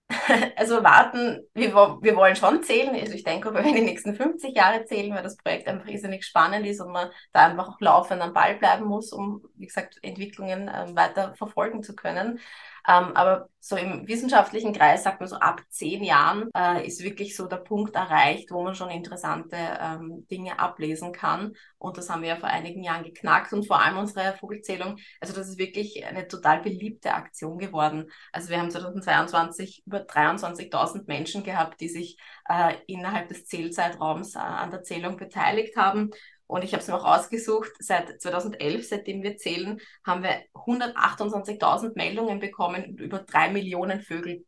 also 0.57 0.85
warten, 0.85 1.41
wir, 1.55 1.75
wir 1.75 2.17
wollen 2.17 2.37
schon 2.37 2.63
zählen. 2.63 2.95
Also 2.95 3.15
ich 3.15 3.25
denke, 3.25 3.53
wenn 3.53 3.65
wir 3.65 3.75
die 3.75 3.81
nächsten 3.81 4.15
50 4.15 4.55
Jahre 4.55 4.85
zählen, 4.85 5.13
weil 5.15 5.23
das 5.23 5.37
Projekt 5.37 5.67
einfach 5.67 5.89
irrsinnig 5.89 6.25
spannend 6.25 6.65
ist 6.67 6.81
und 6.81 6.93
man 6.93 7.11
da 7.33 7.47
einfach 7.47 7.69
auch 7.69 7.81
laufend 7.81 8.23
am 8.23 8.33
Ball 8.33 8.55
bleiben 8.55 8.85
muss, 8.85 9.13
um, 9.13 9.43
wie 9.57 9.67
gesagt, 9.67 9.99
Entwicklungen 10.03 10.71
ähm, 10.73 10.97
weiter 10.97 11.35
verfolgen 11.35 11.83
zu 11.83 11.97
können. 11.97 12.39
Ähm, 12.89 13.17
aber 13.17 13.49
so 13.59 13.77
im 13.77 14.07
wissenschaftlichen 14.07 14.73
Kreis 14.73 15.03
sagt 15.03 15.19
man 15.19 15.29
so 15.29 15.37
ab 15.37 15.61
zehn 15.71 16.05
Jahren 16.05 16.49
äh, 16.57 16.87
ist 16.87 17.03
wirklich 17.03 17.35
so 17.35 17.47
der 17.47 17.57
Punkt 17.57 17.97
erreicht, 17.97 18.53
wo 18.53 18.63
man 18.63 18.77
schon 18.77 18.91
interessante 18.91 19.57
ähm, 19.57 20.25
Dinge 20.31 20.61
ablesen 20.61 21.11
kann. 21.11 21.53
Und 21.79 21.99
das 21.99 22.09
haben 22.09 22.23
wir 22.23 22.29
ja 22.29 22.37
vor 22.37 22.49
einigen 22.49 22.85
Jahren 22.85 23.03
geknackt 23.03 23.53
und 23.53 23.67
vor 23.67 23.81
allem 23.81 23.99
unsere 23.99 24.37
Vogelzählung. 24.37 24.99
Also 25.21 25.35
das 25.35 25.49
ist 25.49 25.59
wirklich 25.59 26.07
eine 26.07 26.29
total 26.29 26.61
beliebte 26.61 27.13
Aktion 27.13 27.59
geworden. 27.59 28.09
Also 28.33 28.51
wir 28.51 28.61
haben 28.61 28.71
2022 28.71 29.83
über 29.85 30.07
23.000 30.07 31.07
Menschen 31.09 31.43
gehabt, 31.43 31.81
die 31.81 31.89
sich 31.89 32.19
äh, 32.49 32.75
innerhalb 32.87 33.27
des 33.29 33.47
Zählzeitraums 33.47 34.37
äh, 34.37 34.39
an 34.39 34.71
der 34.71 34.85
Zählung 34.85 35.17
beteiligt 35.17 35.77
haben. 35.77 36.11
Und 36.47 36.63
ich 36.63 36.73
habe 36.73 36.83
es 36.83 36.89
mir 36.89 36.95
auch 36.95 37.05
ausgesucht, 37.05 37.73
seit 37.81 38.21
2011, 38.21 38.89
seitdem 38.89 39.23
wir 39.23 39.37
zählen, 39.37 39.81
haben 40.05 40.23
wir 40.23 40.43
128.000 40.55 41.93
Meldungen 41.97 42.39
bekommen 42.39 42.85
und 42.85 43.01
über 43.01 43.19
drei 43.19 43.51
Millionen 43.51 44.01
Vögel 44.01 44.45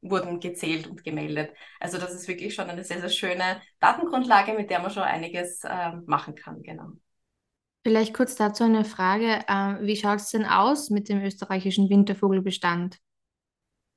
wurden 0.00 0.40
gezählt 0.40 0.88
und 0.88 1.04
gemeldet. 1.04 1.52
Also 1.78 1.98
das 1.98 2.12
ist 2.14 2.26
wirklich 2.26 2.54
schon 2.54 2.68
eine 2.68 2.84
sehr, 2.84 3.00
sehr 3.00 3.08
schöne 3.08 3.60
Datengrundlage, 3.80 4.54
mit 4.54 4.70
der 4.70 4.80
man 4.80 4.90
schon 4.90 5.04
einiges 5.04 5.62
äh, 5.64 5.92
machen 6.06 6.34
kann. 6.34 6.62
Genau. 6.62 6.92
Vielleicht 7.84 8.14
kurz 8.14 8.36
dazu 8.36 8.64
eine 8.64 8.84
Frage. 8.84 9.44
Äh, 9.46 9.86
wie 9.86 9.96
schaut 9.96 10.20
es 10.20 10.30
denn 10.30 10.44
aus 10.44 10.90
mit 10.90 11.08
dem 11.08 11.22
österreichischen 11.22 11.88
Wintervogelbestand? 11.88 12.98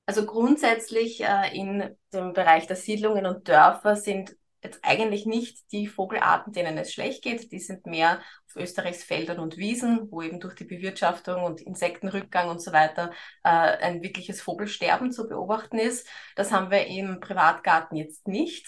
Also 0.08 0.26
grundsätzlich 0.26 1.24
äh, 1.24 1.56
in 1.56 1.96
dem 2.14 2.34
Bereich 2.34 2.68
der 2.68 2.76
Siedlungen 2.76 3.26
und 3.26 3.48
Dörfer 3.48 3.96
sind 3.96 4.36
jetzt 4.66 4.80
eigentlich 4.84 5.26
nicht 5.26 5.72
die 5.72 5.88
Vogelarten, 5.88 6.54
denen 6.54 6.78
es 6.78 6.92
schlecht 6.94 7.24
geht. 7.24 7.52
Die 7.52 7.60
sind 7.60 7.86
mehr 7.86 8.20
auf 8.48 8.56
Österreichs 8.56 9.04
Feldern 9.04 9.40
und 9.40 9.58
Wiesen, 9.58 10.12
wo 10.12 10.22
eben 10.22 10.40
durch 10.40 10.56
die 10.56 10.66
Bewirtschaftung 10.66 11.44
und 11.44 11.62
Insektenrückgang 11.62 12.50
und 12.50 12.62
so 12.62 12.74
weiter 12.74 13.12
äh, 13.44 13.50
ein 13.50 14.02
wirkliches 14.02 14.42
Vogelsterben 14.42 15.12
zu 15.12 15.28
beobachten 15.28 15.78
ist. 15.78 16.08
Das 16.36 16.52
haben 16.52 16.72
wir 16.72 16.88
im 16.88 17.20
Privatgarten 17.20 17.98
jetzt 17.98 18.28
nicht. 18.28 18.68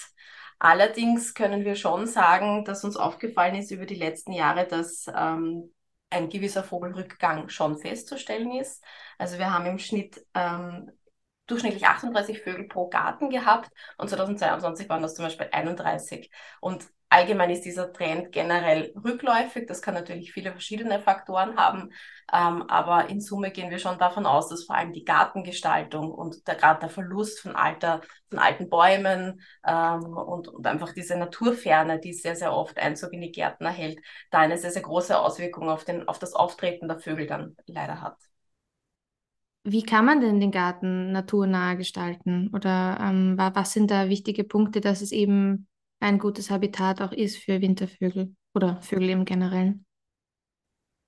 Allerdings 0.60 1.34
können 1.34 1.66
wir 1.66 1.76
schon 1.76 2.08
sagen, 2.08 2.66
dass 2.66 2.84
uns 2.84 2.98
aufgefallen 2.98 3.56
ist 3.56 3.72
über 3.72 3.86
die 3.86 3.96
letzten 3.96 4.32
Jahre, 4.32 4.66
dass 4.66 5.06
ähm, 5.16 5.72
ein 6.10 6.30
gewisser 6.30 6.64
Vogelrückgang 6.64 7.50
schon 7.50 7.78
festzustellen 7.78 8.52
ist. 8.52 8.84
Also 9.18 9.38
wir 9.38 9.54
haben 9.54 9.66
im 9.66 9.78
Schnitt 9.78 10.26
ähm, 10.34 10.92
durchschnittlich 11.48 11.88
38 11.88 12.42
Vögel 12.42 12.68
pro 12.68 12.90
Garten 12.90 13.30
gehabt 13.30 13.72
und 13.98 14.10
2022 14.10 14.90
waren 14.90 15.02
das 15.02 15.16
zum 15.16 15.26
Beispiel 15.26 15.50
31. 15.52 16.30
Und 16.62 16.88
allgemein 17.10 17.50
ist 17.50 17.64
dieser 17.64 17.92
Trend 17.94 18.32
generell 18.32 18.94
rückläufig. 19.04 19.66
Das 19.68 19.82
kann 19.82 19.94
natürlich 19.94 20.34
viele 20.34 20.52
verschiedene 20.52 21.00
Faktoren 21.00 21.58
haben. 21.58 21.92
Ähm, 22.34 22.64
aber 22.70 23.10
in 23.10 23.22
Summe 23.22 23.52
gehen 23.52 23.70
wir 23.70 23.80
schon 23.80 23.98
davon 23.98 24.26
aus, 24.26 24.50
dass 24.50 24.66
vor 24.66 24.76
allem 24.76 24.92
die 24.94 25.06
Gartengestaltung 25.06 26.12
und 26.12 26.44
gerade 26.46 26.82
der 26.82 26.90
Verlust 26.90 27.40
von, 27.40 27.56
alter, 27.56 28.02
von 28.30 28.40
alten 28.40 28.70
Bäumen 28.70 29.42
ähm, 29.66 30.04
und, 30.04 30.50
und 30.50 30.68
einfach 30.68 30.94
diese 30.94 31.18
Naturferne, 31.18 32.00
die 32.00 32.14
sehr, 32.14 32.36
sehr 32.36 32.54
oft 32.54 32.78
Einzug 32.78 33.14
in 33.14 33.22
die 33.22 33.32
Gärten 33.32 33.66
erhält, 33.66 34.00
da 34.32 34.40
eine 34.40 34.58
sehr, 34.58 34.72
sehr 34.72 34.82
große 34.82 35.18
Auswirkung 35.18 35.70
auf, 35.70 35.86
den, 35.86 36.08
auf 36.08 36.20
das 36.20 36.34
Auftreten 36.34 36.88
der 36.88 37.00
Vögel 37.00 37.28
dann 37.28 37.56
leider 37.68 38.02
hat. 38.02 38.18
Wie 39.70 39.84
kann 39.84 40.06
man 40.06 40.22
denn 40.22 40.40
den 40.40 40.52
Garten 40.52 41.12
naturnah 41.12 41.74
gestalten? 41.74 42.50
Oder 42.54 42.98
ähm, 43.02 43.36
was 43.38 43.74
sind 43.74 43.92
da 43.92 44.08
wichtige 44.08 44.46
Punkte, 44.46 44.80
dass 44.80 45.02
es 45.02 45.12
eben 45.12 45.68
ein 46.00 46.20
gutes 46.20 46.50
Habitat 46.50 47.02
auch 47.02 47.12
ist 47.12 47.38
für 47.38 47.60
Wintervögel 47.60 48.34
oder 48.54 48.82
Vögel 48.82 49.10
im 49.10 49.26
Generellen? 49.26 49.87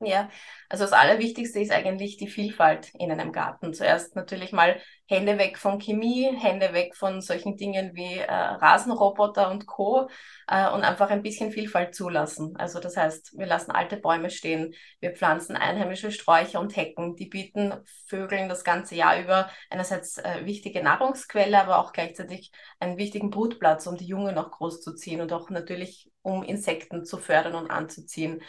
Ja, 0.01 0.29
also 0.69 0.85
das 0.85 0.93
Allerwichtigste 0.93 1.59
ist 1.59 1.71
eigentlich 1.73 2.15
die 2.15 2.29
Vielfalt 2.29 2.93
in 2.97 3.11
einem 3.11 3.33
Garten. 3.33 3.73
Zuerst 3.73 4.15
natürlich 4.15 4.53
mal 4.53 4.79
Hände 5.07 5.37
weg 5.37 5.57
von 5.57 5.77
Chemie, 5.77 6.33
Hände 6.39 6.71
weg 6.71 6.95
von 6.95 7.19
solchen 7.19 7.57
Dingen 7.57 7.93
wie 7.95 8.15
äh, 8.19 8.31
Rasenroboter 8.31 9.51
und 9.51 9.67
Co. 9.67 10.07
Äh, 10.47 10.69
und 10.71 10.83
einfach 10.83 11.09
ein 11.09 11.21
bisschen 11.21 11.51
Vielfalt 11.51 11.95
zulassen. 11.95 12.55
Also 12.55 12.79
das 12.79 12.95
heißt, 12.95 13.37
wir 13.37 13.45
lassen 13.45 13.71
alte 13.71 13.97
Bäume 13.97 14.29
stehen, 14.29 14.73
wir 15.01 15.11
pflanzen 15.11 15.57
einheimische 15.57 16.13
Sträucher 16.13 16.61
und 16.61 16.77
Hecken, 16.77 17.17
die 17.17 17.25
bieten 17.27 17.73
Vögeln 18.07 18.47
das 18.47 18.63
ganze 18.63 18.95
Jahr 18.95 19.19
über 19.19 19.49
einerseits 19.69 20.17
äh, 20.17 20.45
wichtige 20.45 20.81
Nahrungsquelle, 20.81 21.59
aber 21.59 21.77
auch 21.77 21.91
gleichzeitig 21.91 22.53
einen 22.79 22.95
wichtigen 22.97 23.31
Brutplatz, 23.31 23.85
um 23.85 23.97
die 23.97 24.07
Jungen 24.07 24.37
auch 24.37 24.51
groß 24.51 24.79
zu 24.81 24.95
ziehen 24.95 25.19
und 25.19 25.33
auch 25.33 25.49
natürlich 25.49 26.09
um 26.21 26.41
Insekten 26.43 27.03
zu 27.03 27.17
fördern 27.17 27.55
und 27.55 27.69
anzuziehen. 27.69 28.41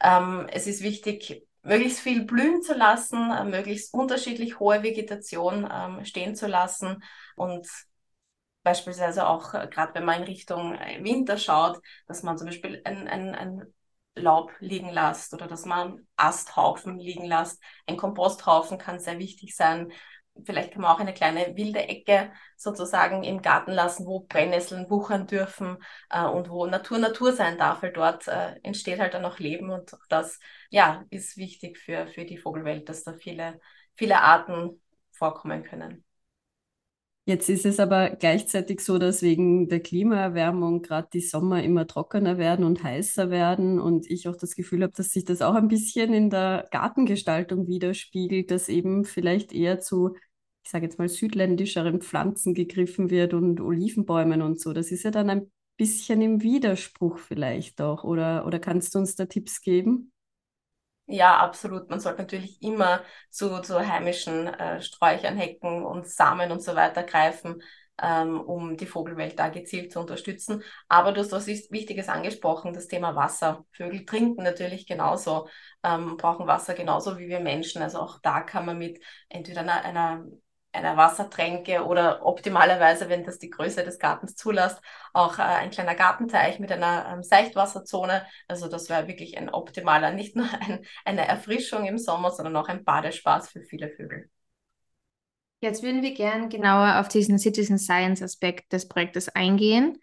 Ähm, 0.00 0.46
es 0.50 0.66
ist 0.66 0.82
wichtig, 0.82 1.46
möglichst 1.62 2.00
viel 2.00 2.24
blühen 2.24 2.62
zu 2.62 2.74
lassen, 2.74 3.30
äh, 3.30 3.44
möglichst 3.44 3.92
unterschiedlich 3.94 4.58
hohe 4.58 4.82
Vegetation 4.82 5.68
ähm, 5.70 6.04
stehen 6.04 6.34
zu 6.34 6.46
lassen 6.46 7.02
und 7.36 7.66
beispielsweise 8.62 9.26
auch, 9.26 9.54
äh, 9.54 9.68
gerade 9.70 9.94
wenn 9.94 10.04
man 10.04 10.18
in 10.18 10.24
Richtung 10.24 10.74
äh, 10.74 11.02
Winter 11.02 11.38
schaut, 11.38 11.80
dass 12.06 12.22
man 12.22 12.38
zum 12.38 12.46
Beispiel 12.46 12.80
ein, 12.84 13.08
ein, 13.08 13.34
ein 13.34 13.74
Laub 14.14 14.52
liegen 14.60 14.90
lässt 14.90 15.32
oder 15.32 15.46
dass 15.46 15.64
man 15.64 16.06
Asthaufen 16.16 16.98
liegen 16.98 17.24
lässt. 17.24 17.62
Ein 17.86 17.96
Komposthaufen 17.96 18.78
kann 18.78 18.98
sehr 18.98 19.18
wichtig 19.18 19.54
sein, 19.54 19.92
vielleicht 20.44 20.72
kann 20.72 20.82
man 20.82 20.90
auch 20.90 21.00
eine 21.00 21.14
kleine 21.14 21.56
wilde 21.56 21.80
Ecke 21.80 22.30
sozusagen 22.56 23.24
im 23.24 23.42
Garten 23.42 23.72
lassen, 23.72 24.06
wo 24.06 24.20
Brennnesseln 24.20 24.88
wuchern 24.90 25.26
dürfen 25.26 25.78
äh, 26.10 26.24
und 26.24 26.50
wo 26.50 26.66
Natur 26.66 26.98
Natur 26.98 27.32
sein 27.32 27.58
darf, 27.58 27.82
weil 27.82 27.92
dort 27.92 28.28
äh, 28.28 28.54
entsteht 28.62 29.00
halt 29.00 29.14
dann 29.14 29.24
auch 29.24 29.38
Leben 29.38 29.70
und 29.70 29.92
das 30.08 30.38
ja, 30.70 31.04
ist 31.10 31.36
wichtig 31.36 31.78
für, 31.78 32.06
für 32.08 32.24
die 32.24 32.38
Vogelwelt, 32.38 32.88
dass 32.88 33.04
da 33.04 33.14
viele, 33.14 33.60
viele 33.96 34.20
Arten 34.20 34.80
vorkommen 35.12 35.64
können. 35.64 36.04
Jetzt 37.28 37.50
ist 37.50 37.66
es 37.66 37.78
aber 37.78 38.16
gleichzeitig 38.16 38.80
so, 38.80 38.96
dass 38.96 39.20
wegen 39.20 39.68
der 39.68 39.80
Klimaerwärmung 39.80 40.80
gerade 40.80 41.08
die 41.12 41.20
Sommer 41.20 41.62
immer 41.62 41.86
trockener 41.86 42.38
werden 42.38 42.64
und 42.64 42.82
heißer 42.82 43.28
werden 43.28 43.78
und 43.78 44.10
ich 44.10 44.28
auch 44.28 44.36
das 44.36 44.54
Gefühl 44.54 44.82
habe, 44.82 44.94
dass 44.96 45.10
sich 45.10 45.26
das 45.26 45.42
auch 45.42 45.54
ein 45.54 45.68
bisschen 45.68 46.14
in 46.14 46.30
der 46.30 46.66
Gartengestaltung 46.70 47.66
widerspiegelt, 47.68 48.50
dass 48.50 48.70
eben 48.70 49.04
vielleicht 49.04 49.52
eher 49.52 49.78
zu 49.78 50.16
ich 50.68 50.72
sage 50.72 50.84
jetzt 50.84 50.98
mal, 50.98 51.08
südländischeren 51.08 52.02
Pflanzen 52.02 52.52
gegriffen 52.52 53.08
wird 53.08 53.32
und 53.32 53.58
Olivenbäumen 53.58 54.42
und 54.42 54.60
so. 54.60 54.74
Das 54.74 54.90
ist 54.90 55.02
ja 55.02 55.10
dann 55.10 55.30
ein 55.30 55.50
bisschen 55.78 56.20
im 56.20 56.42
Widerspruch 56.42 57.16
vielleicht 57.16 57.80
auch. 57.80 58.04
Oder, 58.04 58.44
oder 58.44 58.58
kannst 58.58 58.94
du 58.94 58.98
uns 58.98 59.16
da 59.16 59.24
Tipps 59.24 59.62
geben? 59.62 60.12
Ja, 61.06 61.38
absolut. 61.38 61.88
Man 61.88 62.00
sollte 62.00 62.20
natürlich 62.20 62.62
immer 62.62 63.02
zu, 63.30 63.62
zu 63.62 63.78
heimischen 63.78 64.46
äh, 64.46 64.82
Sträuchern, 64.82 65.38
Hecken 65.38 65.86
und 65.86 66.06
Samen 66.06 66.52
und 66.52 66.62
so 66.62 66.74
weiter 66.76 67.02
greifen, 67.02 67.62
ähm, 68.02 68.38
um 68.38 68.76
die 68.76 68.84
Vogelwelt 68.84 69.38
da 69.38 69.48
gezielt 69.48 69.90
zu 69.90 70.00
unterstützen. 70.00 70.62
Aber 70.86 71.12
du 71.12 71.22
hast 71.22 71.32
was 71.32 71.46
Wichtiges 71.46 72.10
angesprochen, 72.10 72.74
das 72.74 72.88
Thema 72.88 73.16
Wasser. 73.16 73.64
Vögel 73.72 74.04
trinken 74.04 74.42
natürlich 74.42 74.86
genauso, 74.86 75.48
ähm, 75.82 76.18
brauchen 76.18 76.46
Wasser 76.46 76.74
genauso 76.74 77.16
wie 77.16 77.28
wir 77.28 77.40
Menschen. 77.40 77.80
Also 77.80 78.00
auch 78.00 78.18
da 78.20 78.42
kann 78.42 78.66
man 78.66 78.76
mit 78.76 79.02
entweder 79.30 79.62
einer, 79.62 79.82
einer 79.86 80.26
einer 80.78 80.96
Wassertränke 80.96 81.84
oder 81.84 82.24
optimalerweise, 82.24 83.08
wenn 83.08 83.24
das 83.24 83.38
die 83.38 83.50
Größe 83.50 83.84
des 83.84 83.98
Gartens 83.98 84.34
zulässt, 84.36 84.80
auch 85.12 85.38
äh, 85.38 85.42
ein 85.42 85.70
kleiner 85.70 85.94
Gartenteich 85.94 86.58
mit 86.58 86.72
einer 86.72 87.12
ähm, 87.12 87.22
Seichtwasserzone. 87.22 88.24
Also 88.46 88.68
das 88.68 88.88
wäre 88.88 89.08
wirklich 89.08 89.36
ein 89.36 89.50
optimaler, 89.50 90.12
nicht 90.12 90.36
nur 90.36 90.46
ein, 90.60 90.84
eine 91.04 91.26
Erfrischung 91.26 91.84
im 91.84 91.98
Sommer, 91.98 92.30
sondern 92.30 92.56
auch 92.56 92.68
ein 92.68 92.84
Badespaß 92.84 93.50
für 93.50 93.62
viele 93.62 93.90
Vögel. 93.90 94.30
Jetzt 95.60 95.82
würden 95.82 96.02
wir 96.02 96.14
gern 96.14 96.48
genauer 96.48 97.00
auf 97.00 97.08
diesen 97.08 97.38
Citizen 97.38 97.78
Science 97.78 98.22
Aspekt 98.22 98.72
des 98.72 98.86
Projektes 98.86 99.28
eingehen. 99.28 99.98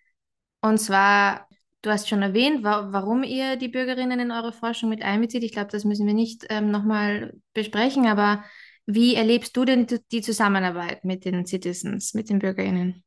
Und 0.62 0.80
zwar, 0.80 1.48
du 1.82 1.92
hast 1.92 2.10
schon 2.10 2.22
erwähnt, 2.22 2.64
wa 2.64 2.88
warum 2.92 3.24
ihr 3.24 3.56
die 3.56 3.70
Bürgerinnen 3.70 4.20
in 4.20 4.32
eure 4.32 4.52
Forschung 4.52 4.90
mit 4.90 5.02
einbezieht. 5.02 5.44
Ich 5.44 5.54
glaube, 5.54 5.72
das 5.72 5.86
müssen 5.86 6.08
wir 6.08 6.14
nicht 6.14 6.46
ähm, 6.50 6.72
nochmal 6.72 7.34
besprechen, 7.54 8.06
aber 8.06 8.44
wie 8.88 9.16
erlebst 9.16 9.56
du 9.58 9.66
denn 9.66 9.88
die 10.12 10.22
Zusammenarbeit 10.22 11.04
mit 11.06 11.26
den 11.26 11.46
Citizens, 11.46 12.14
mit 12.14 12.30
den 12.30 12.40
BürgerInnen? 12.40 13.04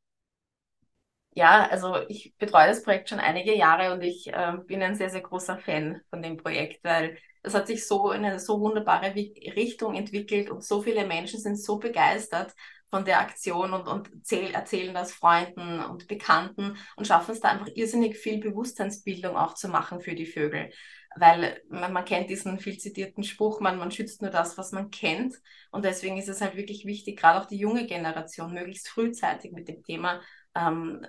Ja, 1.35 1.67
also 1.69 1.95
ich 2.09 2.35
betreue 2.37 2.67
das 2.67 2.83
Projekt 2.83 3.09
schon 3.09 3.19
einige 3.19 3.55
Jahre 3.55 3.93
und 3.93 4.01
ich 4.01 4.27
äh, 4.33 4.53
bin 4.65 4.81
ein 4.81 4.95
sehr, 4.95 5.09
sehr 5.09 5.21
großer 5.21 5.57
Fan 5.59 6.01
von 6.09 6.21
dem 6.21 6.37
Projekt, 6.37 6.83
weil 6.83 7.17
es 7.43 7.53
hat 7.53 7.67
sich 7.67 7.87
so 7.87 8.11
in 8.11 8.25
eine 8.25 8.39
so 8.39 8.59
wunderbare 8.59 9.15
Richtung 9.15 9.95
entwickelt 9.95 10.49
und 10.49 10.63
so 10.63 10.81
viele 10.81 11.05
Menschen 11.07 11.39
sind 11.39 11.55
so 11.57 11.77
begeistert 11.79 12.53
von 12.89 13.05
der 13.05 13.19
Aktion 13.19 13.73
und, 13.73 13.87
und 13.87 14.11
erzähl, 14.13 14.51
erzählen 14.51 14.93
das 14.93 15.11
Freunden 15.11 15.79
und 15.79 16.07
Bekannten 16.07 16.77
und 16.95 17.07
schaffen 17.07 17.31
es 17.31 17.39
da 17.39 17.49
einfach 17.49 17.69
irrsinnig 17.75 18.17
viel 18.17 18.39
Bewusstseinsbildung 18.39 19.35
auch 19.35 19.53
zu 19.53 19.67
machen 19.67 19.99
für 19.99 20.15
die 20.15 20.25
Vögel 20.25 20.69
weil 21.15 21.61
man, 21.69 21.91
man, 21.93 22.05
kennt 22.05 22.29
diesen 22.29 22.59
viel 22.59 22.77
zitierten 22.77 23.23
Spruch, 23.23 23.59
man, 23.59 23.77
man 23.77 23.91
schützt 23.91 24.21
nur 24.21 24.31
das, 24.31 24.57
was 24.57 24.71
man 24.71 24.91
kennt. 24.91 25.35
Und 25.71 25.85
deswegen 25.85 26.17
ist 26.17 26.29
es 26.29 26.41
halt 26.41 26.55
wirklich 26.55 26.85
wichtig, 26.85 27.19
gerade 27.19 27.41
auch 27.41 27.45
die 27.47 27.57
junge 27.57 27.85
Generation 27.85 28.53
möglichst 28.53 28.89
frühzeitig 28.89 29.51
mit 29.51 29.67
dem 29.67 29.83
Thema, 29.83 30.21
ähm, 30.55 31.05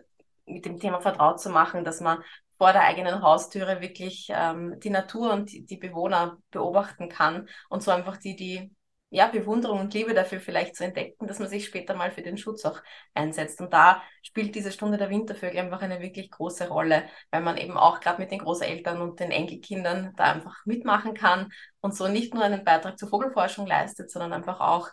mit 0.46 0.64
dem 0.64 0.78
Thema 0.78 1.00
vertraut 1.00 1.40
zu 1.40 1.50
machen, 1.50 1.84
dass 1.84 2.00
man 2.00 2.22
vor 2.56 2.72
der 2.72 2.82
eigenen 2.82 3.22
Haustüre 3.22 3.80
wirklich 3.80 4.28
ähm, 4.30 4.78
die 4.80 4.90
Natur 4.90 5.32
und 5.32 5.50
die, 5.52 5.64
die 5.64 5.76
Bewohner 5.76 6.38
beobachten 6.50 7.08
kann 7.08 7.48
und 7.68 7.82
so 7.82 7.90
einfach 7.90 8.16
die, 8.16 8.36
die 8.36 8.74
ja, 9.10 9.26
Bewunderung 9.26 9.80
und 9.80 9.94
Liebe 9.94 10.14
dafür 10.14 10.40
vielleicht 10.40 10.76
zu 10.76 10.84
entdecken, 10.84 11.26
dass 11.26 11.40
man 11.40 11.48
sich 11.48 11.66
später 11.66 11.94
mal 11.94 12.12
für 12.12 12.22
den 12.22 12.38
Schutz 12.38 12.64
auch 12.64 12.80
einsetzt. 13.12 13.60
Und 13.60 13.72
da 13.72 14.02
spielt 14.22 14.54
diese 14.54 14.70
Stunde 14.70 14.98
der 14.98 15.10
Wintervögel 15.10 15.58
einfach 15.58 15.82
eine 15.82 16.00
wirklich 16.00 16.30
große 16.30 16.68
Rolle, 16.68 17.04
weil 17.30 17.42
man 17.42 17.56
eben 17.56 17.76
auch 17.76 18.00
gerade 18.00 18.20
mit 18.20 18.30
den 18.30 18.38
Großeltern 18.38 19.00
und 19.02 19.18
den 19.20 19.32
Enkelkindern 19.32 20.12
da 20.16 20.24
einfach 20.32 20.64
mitmachen 20.64 21.14
kann 21.14 21.52
und 21.80 21.94
so 21.94 22.08
nicht 22.08 22.34
nur 22.34 22.44
einen 22.44 22.64
Beitrag 22.64 22.98
zur 22.98 23.08
Vogelforschung 23.08 23.66
leistet, 23.66 24.10
sondern 24.10 24.32
einfach 24.32 24.60
auch, 24.60 24.88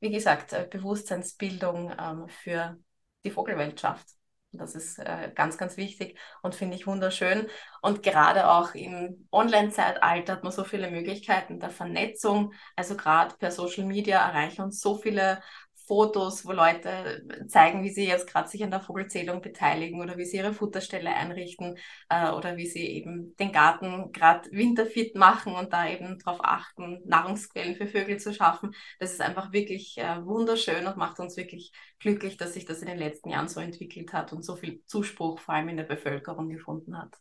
wie 0.00 0.10
gesagt, 0.10 0.52
äh, 0.54 0.66
Bewusstseinsbildung 0.70 1.92
ähm, 1.98 2.28
für 2.28 2.78
die 3.24 3.30
Vogelwelt 3.30 3.78
schafft. 3.80 4.17
Das 4.52 4.74
ist 4.74 4.98
äh, 4.98 5.30
ganz, 5.34 5.58
ganz 5.58 5.76
wichtig 5.76 6.18
und 6.42 6.54
finde 6.54 6.74
ich 6.76 6.86
wunderschön. 6.86 7.46
Und 7.82 8.02
gerade 8.02 8.48
auch 8.48 8.74
im 8.74 9.28
Online-Zeitalter 9.30 10.32
hat 10.32 10.42
man 10.42 10.52
so 10.52 10.64
viele 10.64 10.90
Möglichkeiten 10.90 11.60
der 11.60 11.68
Vernetzung. 11.70 12.54
Also 12.74 12.96
gerade 12.96 13.36
per 13.36 13.50
Social 13.50 13.84
Media 13.84 14.26
erreichen 14.26 14.62
uns 14.62 14.80
so 14.80 14.96
viele 14.96 15.42
Fotos, 15.88 16.46
wo 16.46 16.52
Leute 16.52 17.24
zeigen, 17.48 17.82
wie 17.82 17.90
sie 17.90 18.06
jetzt 18.06 18.28
gerade 18.28 18.48
sich 18.48 18.62
an 18.62 18.70
der 18.70 18.80
Vogelzählung 18.80 19.40
beteiligen 19.40 20.00
oder 20.00 20.18
wie 20.18 20.26
sie 20.26 20.36
ihre 20.36 20.52
Futterstelle 20.52 21.10
einrichten 21.12 21.78
äh, 22.10 22.30
oder 22.30 22.56
wie 22.56 22.66
sie 22.66 22.86
eben 22.86 23.34
den 23.36 23.52
Garten 23.52 24.12
gerade 24.12 24.50
winterfit 24.52 25.16
machen 25.16 25.54
und 25.54 25.72
da 25.72 25.88
eben 25.88 26.18
darauf 26.18 26.40
achten, 26.44 27.00
Nahrungsquellen 27.06 27.76
für 27.76 27.88
Vögel 27.88 28.18
zu 28.18 28.34
schaffen. 28.34 28.74
Das 29.00 29.12
ist 29.12 29.20
einfach 29.20 29.52
wirklich 29.52 29.98
äh, 29.98 30.24
wunderschön 30.24 30.86
und 30.86 30.96
macht 30.98 31.18
uns 31.20 31.36
wirklich 31.36 31.72
glücklich, 31.98 32.36
dass 32.36 32.54
sich 32.54 32.66
das 32.66 32.82
in 32.82 32.88
den 32.88 32.98
letzten 32.98 33.30
Jahren 33.30 33.48
so 33.48 33.60
entwickelt 33.60 34.12
hat 34.12 34.32
und 34.32 34.44
so 34.44 34.56
viel 34.56 34.82
Zuspruch 34.84 35.38
vor 35.40 35.54
allem 35.54 35.70
in 35.70 35.78
der 35.78 35.84
Bevölkerung 35.84 36.50
gefunden 36.50 36.98
hat. 36.98 37.16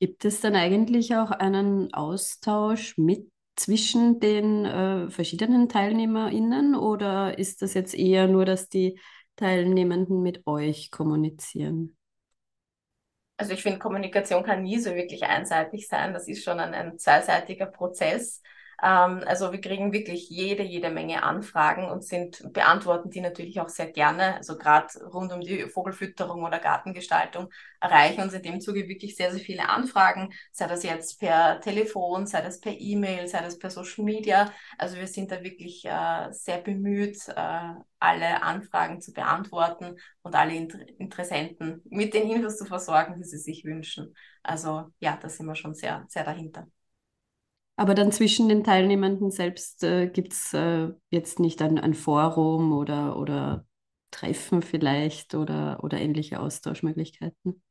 Gibt 0.00 0.24
es 0.24 0.40
dann 0.40 0.54
eigentlich 0.54 1.16
auch 1.16 1.30
einen 1.30 1.92
Austausch 1.92 2.96
mit 2.98 3.30
zwischen 3.58 4.20
den 4.20 4.64
äh, 4.64 5.10
verschiedenen 5.10 5.68
TeilnehmerInnen 5.68 6.74
oder 6.74 7.38
ist 7.38 7.62
das 7.62 7.74
jetzt 7.74 7.94
eher 7.94 8.28
nur, 8.28 8.44
dass 8.44 8.68
die 8.68 8.98
Teilnehmenden 9.36 10.22
mit 10.22 10.46
euch 10.46 10.90
kommunizieren? 10.90 11.96
Also 13.36 13.52
ich 13.52 13.62
finde, 13.62 13.78
Kommunikation 13.78 14.42
kann 14.42 14.62
nie 14.62 14.80
so 14.80 14.94
wirklich 14.94 15.22
einseitig 15.24 15.86
sein. 15.88 16.12
Das 16.12 16.26
ist 16.26 16.42
schon 16.42 16.58
ein, 16.58 16.74
ein 16.74 16.98
zweiseitiger 16.98 17.66
Prozess. 17.66 18.42
Ähm, 18.82 19.24
also 19.26 19.50
wir 19.52 19.60
kriegen 19.60 19.92
wirklich 19.92 20.28
jede, 20.30 20.62
jede 20.62 20.90
Menge 20.90 21.22
Anfragen 21.24 21.90
und 21.90 22.04
sind, 22.04 22.52
beantworten 22.52 23.10
die 23.10 23.20
natürlich 23.20 23.60
auch 23.60 23.68
sehr 23.68 23.90
gerne. 23.90 24.36
Also 24.36 24.56
gerade 24.56 24.88
rund 25.12 25.32
um 25.32 25.40
die 25.40 25.68
Vogelfütterung 25.68 26.44
oder 26.44 26.58
Gartengestaltung 26.60 27.50
erreichen 27.80 28.20
uns 28.22 28.34
in 28.34 28.42
dem 28.42 28.60
Zuge 28.60 28.88
wirklich 28.88 29.16
sehr, 29.16 29.32
sehr 29.32 29.40
viele 29.40 29.68
Anfragen, 29.68 30.32
sei 30.52 30.66
das 30.66 30.82
jetzt 30.82 31.18
per 31.20 31.60
Telefon, 31.60 32.26
sei 32.26 32.40
das 32.40 32.60
per 32.60 32.72
E-Mail, 32.78 33.26
sei 33.28 33.40
das 33.40 33.58
per 33.58 33.70
Social 33.70 34.04
Media. 34.04 34.52
Also 34.78 34.96
wir 34.96 35.06
sind 35.06 35.30
da 35.32 35.42
wirklich 35.42 35.84
äh, 35.84 36.28
sehr 36.32 36.58
bemüht, 36.58 37.18
äh, 37.28 37.72
alle 38.00 38.42
Anfragen 38.42 39.00
zu 39.00 39.12
beantworten 39.12 39.96
und 40.22 40.34
alle 40.34 40.54
Inter 40.54 40.78
Interessenten 40.98 41.82
mit 41.90 42.14
den 42.14 42.30
Infos 42.30 42.58
zu 42.58 42.64
versorgen, 42.64 43.16
die 43.16 43.24
sie 43.24 43.38
sich 43.38 43.64
wünschen. 43.64 44.14
Also 44.42 44.86
ja, 45.00 45.18
da 45.20 45.28
sind 45.28 45.46
wir 45.46 45.56
schon 45.56 45.74
sehr, 45.74 46.04
sehr 46.08 46.24
dahinter. 46.24 46.68
Aber 47.78 47.94
dann 47.94 48.10
zwischen 48.10 48.48
den 48.48 48.64
Teilnehmenden 48.64 49.30
selbst 49.30 49.84
äh, 49.84 50.08
gibt 50.08 50.32
es 50.32 50.52
äh, 50.52 50.88
jetzt 51.10 51.38
nicht 51.38 51.62
ein, 51.62 51.78
ein 51.78 51.94
Forum 51.94 52.72
oder, 52.72 53.16
oder 53.16 53.66
Treffen 54.10 54.62
vielleicht 54.62 55.36
oder, 55.36 55.78
oder 55.84 55.98
ähnliche 56.00 56.40
Austauschmöglichkeiten? 56.40 57.62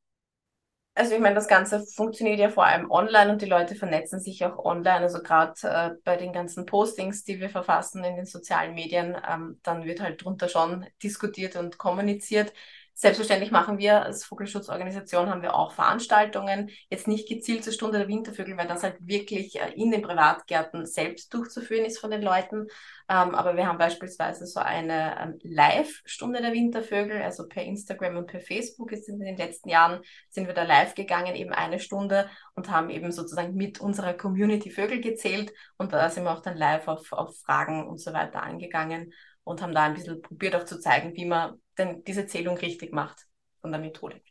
Also 0.95 1.13
ich 1.13 1.19
meine, 1.19 1.35
das 1.35 1.49
Ganze 1.49 1.85
funktioniert 1.85 2.39
ja 2.39 2.49
vor 2.49 2.65
allem 2.65 2.89
online 2.89 3.33
und 3.33 3.41
die 3.41 3.45
Leute 3.47 3.75
vernetzen 3.75 4.21
sich 4.21 4.45
auch 4.45 4.57
online. 4.63 5.01
Also 5.01 5.21
gerade 5.21 5.53
äh, 5.63 5.91
bei 6.05 6.15
den 6.15 6.31
ganzen 6.31 6.65
Postings, 6.65 7.25
die 7.25 7.39
wir 7.41 7.49
verfassen 7.49 8.03
in 8.05 8.15
den 8.15 8.25
sozialen 8.25 8.73
Medien, 8.75 9.17
ähm, 9.29 9.59
dann 9.63 9.83
wird 9.83 9.99
halt 9.99 10.23
drunter 10.23 10.47
schon 10.47 10.85
diskutiert 11.03 11.57
und 11.57 11.77
kommuniziert. 11.77 12.53
Selbstverständlich 12.99 13.51
machen 13.51 13.77
wir 13.77 14.03
als 14.03 14.25
Vogelschutzorganisation 14.25 15.29
haben 15.29 15.43
wir 15.43 15.53
auch 15.53 15.71
Veranstaltungen, 15.71 16.71
jetzt 16.89 17.07
nicht 17.07 17.29
gezielt 17.29 17.63
zur 17.63 17.71
Stunde 17.71 17.99
der 17.99 18.07
Wintervögel, 18.07 18.57
weil 18.57 18.67
das 18.67 18.81
halt 18.81 18.95
wirklich 19.01 19.61
äh, 19.61 19.71
in 19.75 19.91
den 19.91 20.01
Privatgärten 20.01 20.87
selbst 20.87 21.31
durchzuführen 21.31 21.85
ist 21.85 21.99
von 21.99 22.09
den 22.09 22.23
Leuten. 22.23 22.65
Ähm, 23.07 23.35
aber 23.35 23.55
wir 23.55 23.67
haben 23.67 23.77
beispielsweise 23.77 24.47
so 24.47 24.61
eine 24.61 25.15
ähm, 25.21 25.39
Live-Stunde 25.43 26.41
der 26.41 26.53
Wintervögel, 26.53 27.21
also 27.21 27.47
per 27.47 27.63
Instagram 27.63 28.17
und 28.17 28.25
per 28.25 28.39
Facebook 28.39 28.91
ist 28.91 29.07
in 29.07 29.19
den 29.19 29.37
letzten 29.37 29.69
Jahren 29.69 30.01
sind 30.29 30.47
wir 30.47 30.55
da 30.55 30.63
live 30.63 30.95
gegangen, 30.95 31.35
eben 31.35 31.51
eine 31.51 31.79
Stunde 31.79 32.27
und 32.55 32.71
haben 32.71 32.89
eben 32.89 33.11
sozusagen 33.11 33.53
mit 33.53 33.79
unserer 33.79 34.15
Community 34.15 34.71
Vögel 34.71 35.01
gezählt. 35.01 35.53
Und 35.77 35.93
da 35.93 36.09
sind 36.09 36.23
wir 36.23 36.31
auch 36.31 36.41
dann 36.41 36.57
live 36.57 36.87
auf, 36.87 37.13
auf 37.13 37.37
Fragen 37.45 37.87
und 37.87 37.99
so 37.99 38.11
weiter 38.11 38.41
angegangen 38.41 39.13
und 39.47 39.61
haben 39.61 39.73
da 39.73 39.85
ein 39.85 39.93
bisschen 39.93 40.21
probiert 40.21 40.55
auch 40.55 40.65
zu 40.65 40.79
zeigen, 40.79 41.15
wie 41.15 41.25
man 41.25 41.61
denn 41.77 42.03
diese 42.03 42.27
Zählung 42.27 42.57
richtig 42.57 42.93
macht 42.93 43.25
von 43.61 43.71
der 43.71 43.79
Methodik. 43.79 44.23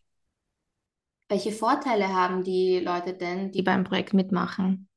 Welche 1.28 1.52
Vorteile 1.52 2.12
haben 2.12 2.44
die 2.44 2.80
Leute 2.80 3.14
denn, 3.14 3.50
die 3.50 3.62
beim 3.62 3.82
Projekt 3.82 4.12
mitmachen? 4.14 4.88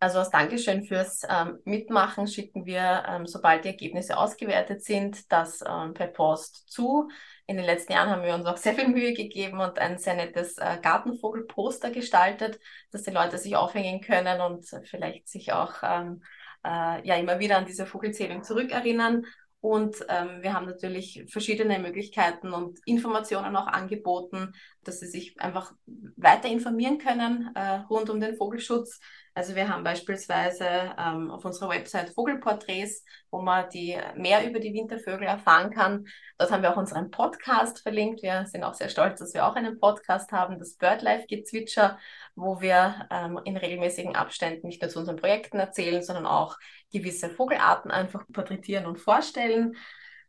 Also 0.00 0.18
als 0.18 0.30
Dankeschön 0.30 0.84
fürs 0.84 1.22
ähm, 1.28 1.58
Mitmachen 1.64 2.26
schicken 2.26 2.66
wir, 2.66 3.04
ähm, 3.08 3.26
sobald 3.26 3.64
die 3.64 3.68
Ergebnisse 3.68 4.18
ausgewertet 4.18 4.82
sind, 4.82 5.30
das 5.30 5.62
ähm, 5.66 5.94
per 5.94 6.08
Post 6.08 6.70
zu. 6.70 7.08
In 7.46 7.56
den 7.56 7.64
letzten 7.64 7.92
Jahren 7.92 8.10
haben 8.10 8.22
wir 8.22 8.34
uns 8.34 8.46
auch 8.46 8.56
sehr 8.58 8.74
viel 8.74 8.88
Mühe 8.88 9.12
gegeben 9.12 9.60
und 9.60 9.78
ein 9.78 9.98
sehr 9.98 10.14
nettes 10.14 10.58
äh, 10.58 10.78
Gartenvogelposter 10.82 11.90
gestaltet, 11.90 12.58
dass 12.90 13.02
die 13.02 13.12
Leute 13.12 13.38
sich 13.38 13.54
aufhängen 13.54 14.00
können 14.00 14.40
und 14.40 14.66
vielleicht 14.84 15.28
sich 15.28 15.52
auch 15.52 15.74
ähm, 15.82 16.22
äh, 16.64 17.06
ja 17.06 17.16
immer 17.16 17.38
wieder 17.38 17.58
an 17.58 17.66
diese 17.66 17.86
Vogelzählung 17.86 18.42
zurückerinnern. 18.42 19.24
Und 19.60 20.04
ähm, 20.10 20.42
wir 20.42 20.52
haben 20.52 20.66
natürlich 20.66 21.24
verschiedene 21.30 21.78
Möglichkeiten 21.78 22.52
und 22.52 22.80
Informationen 22.84 23.56
auch 23.56 23.66
angeboten, 23.66 24.52
dass 24.82 25.00
sie 25.00 25.06
sich 25.06 25.40
einfach 25.40 25.72
weiter 26.16 26.48
informieren 26.48 26.98
können 26.98 27.50
äh, 27.54 27.76
rund 27.88 28.10
um 28.10 28.20
den 28.20 28.36
Vogelschutz. 28.36 29.00
Also 29.36 29.56
wir 29.56 29.68
haben 29.68 29.82
beispielsweise 29.82 30.94
ähm, 30.96 31.28
auf 31.32 31.44
unserer 31.44 31.70
Website 31.70 32.10
Vogelporträts, 32.10 33.04
wo 33.32 33.42
man 33.42 33.68
die 33.68 33.98
mehr 34.14 34.48
über 34.48 34.60
die 34.60 34.72
Wintervögel 34.72 35.26
erfahren 35.26 35.72
kann. 35.72 36.06
Dort 36.38 36.52
haben 36.52 36.62
wir 36.62 36.72
auch 36.72 36.76
unseren 36.76 37.10
Podcast 37.10 37.80
verlinkt. 37.82 38.22
Wir 38.22 38.46
sind 38.46 38.62
auch 38.62 38.74
sehr 38.74 38.88
stolz, 38.88 39.18
dass 39.18 39.34
wir 39.34 39.44
auch 39.44 39.56
einen 39.56 39.80
Podcast 39.80 40.30
haben, 40.30 40.60
das 40.60 40.76
BirdLife 40.76 41.26
Gezwitscher, 41.26 41.98
wo 42.36 42.60
wir 42.60 43.08
ähm, 43.10 43.40
in 43.44 43.56
regelmäßigen 43.56 44.14
Abständen 44.14 44.68
nicht 44.68 44.80
nur 44.80 44.88
zu 44.88 45.00
unseren 45.00 45.16
Projekten 45.16 45.58
erzählen, 45.58 46.02
sondern 46.04 46.26
auch 46.26 46.56
gewisse 46.92 47.28
Vogelarten 47.28 47.90
einfach 47.90 48.24
porträtieren 48.32 48.86
und 48.86 49.00
vorstellen. 49.00 49.74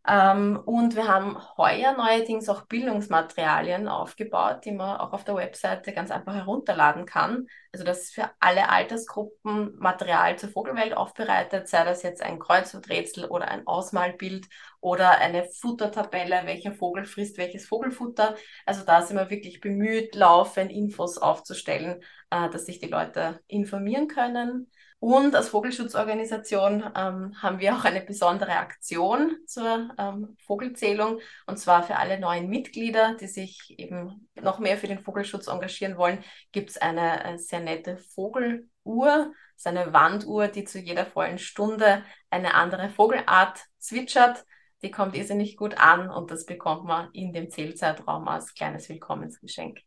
Ähm, 0.07 0.61
und 0.65 0.95
wir 0.95 1.07
haben 1.07 1.37
heuer 1.57 1.93
neuerdings 1.93 2.47
auch 2.47 2.67
Bildungsmaterialien 2.67 3.87
aufgebaut, 3.87 4.63
die 4.63 4.71
man 4.71 4.99
auch 4.99 5.13
auf 5.13 5.23
der 5.23 5.35
Webseite 5.35 5.93
ganz 5.93 6.11
einfach 6.11 6.35
herunterladen 6.35 7.07
kann. 7.07 7.47
Also 7.71 7.85
das 7.85 8.03
ist 8.03 8.13
für 8.13 8.29
alle 8.39 8.69
Altersgruppen 8.69 9.75
Material 9.79 10.37
zur 10.37 10.49
Vogelwelt 10.49 10.95
aufbereitet, 10.95 11.67
sei 11.67 11.83
das 11.83 12.03
jetzt 12.03 12.21
ein 12.21 12.37
Kreuzworträtsel 12.37 13.25
oder 13.25 13.47
ein 13.47 13.65
Ausmalbild 13.65 14.47
oder 14.79 15.17
eine 15.17 15.45
Futtertabelle, 15.45 16.41
welcher 16.45 16.73
Vogel 16.73 17.05
frisst 17.05 17.39
welches 17.39 17.65
Vogelfutter. 17.65 18.35
Also 18.67 18.85
da 18.85 19.01
sind 19.01 19.17
wir 19.17 19.31
wirklich 19.31 19.59
bemüht, 19.59 20.13
laufend 20.13 20.71
Infos 20.71 21.17
aufzustellen, 21.17 22.03
äh, 22.29 22.49
dass 22.51 22.67
sich 22.67 22.79
die 22.79 22.89
Leute 22.89 23.39
informieren 23.47 24.07
können. 24.07 24.69
Und 24.99 25.35
als 25.35 25.49
Vogelschutzorganisation 25.49 26.83
ähm, 26.95 27.35
haben 27.41 27.59
wir 27.59 27.75
auch 27.75 27.83
eine 27.83 28.01
besondere 28.01 28.53
Aktion 28.53 29.37
zur 29.45 29.89
ähm, 29.97 30.35
Vogelzählung. 30.45 31.19
Und 31.45 31.57
zwar 31.57 31.83
für 31.83 31.97
alle 31.97 32.19
neuen 32.19 32.49
Mitglieder, 32.49 33.15
die 33.15 33.27
sich 33.27 33.75
eben 33.77 34.29
noch 34.41 34.59
mehr 34.59 34.77
für 34.77 34.87
den 34.87 35.03
Vogelschutz 35.03 35.47
engagieren 35.47 35.97
wollen, 35.97 36.23
gibt 36.51 36.71
es 36.71 36.77
eine 36.77 37.23
äh, 37.23 37.37
sehr 37.37 37.59
nette 37.59 37.97
Vogeluhr. 37.97 38.65
Das 38.83 39.57
ist 39.57 39.67
eine 39.67 39.93
Wanduhr, 39.93 40.47
die 40.47 40.63
zu 40.63 40.79
jeder 40.79 41.05
vollen 41.05 41.37
Stunde 41.37 42.03
eine 42.29 42.55
andere 42.55 42.89
Vogelart 42.89 43.63
zwitschert. 43.77 44.45
Die 44.81 44.91
kommt 44.91 45.15
irrsinnig 45.15 45.57
gut 45.57 45.77
an 45.77 46.09
und 46.09 46.31
das 46.31 46.45
bekommt 46.45 46.85
man 46.85 47.09
in 47.11 47.31
dem 47.31 47.49
Zählzeitraum 47.49 48.27
als 48.27 48.53
kleines 48.53 48.89
Willkommensgeschenk. 48.89 49.79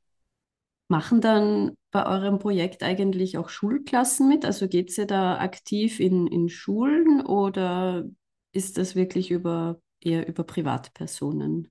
Machen 0.89 1.21
dann 1.21 1.77
bei 1.91 2.07
eurem 2.07 2.39
Projekt 2.39 2.83
eigentlich 2.83 3.37
auch 3.37 3.51
Schulklassen 3.51 4.29
mit? 4.29 4.45
Also 4.45 4.69
geht 4.69 4.97
ihr 4.97 5.07
da 5.07 5.39
aktiv 5.39 6.01
in, 6.01 6.27
in 6.27 6.49
Schulen 6.49 7.25
oder 7.25 8.05
ist 8.53 8.79
das 8.79 8.95
wirklich 8.95 9.31
über, 9.31 9.81
eher 10.01 10.27
über 10.27 10.45
Privatpersonen? 10.45 11.69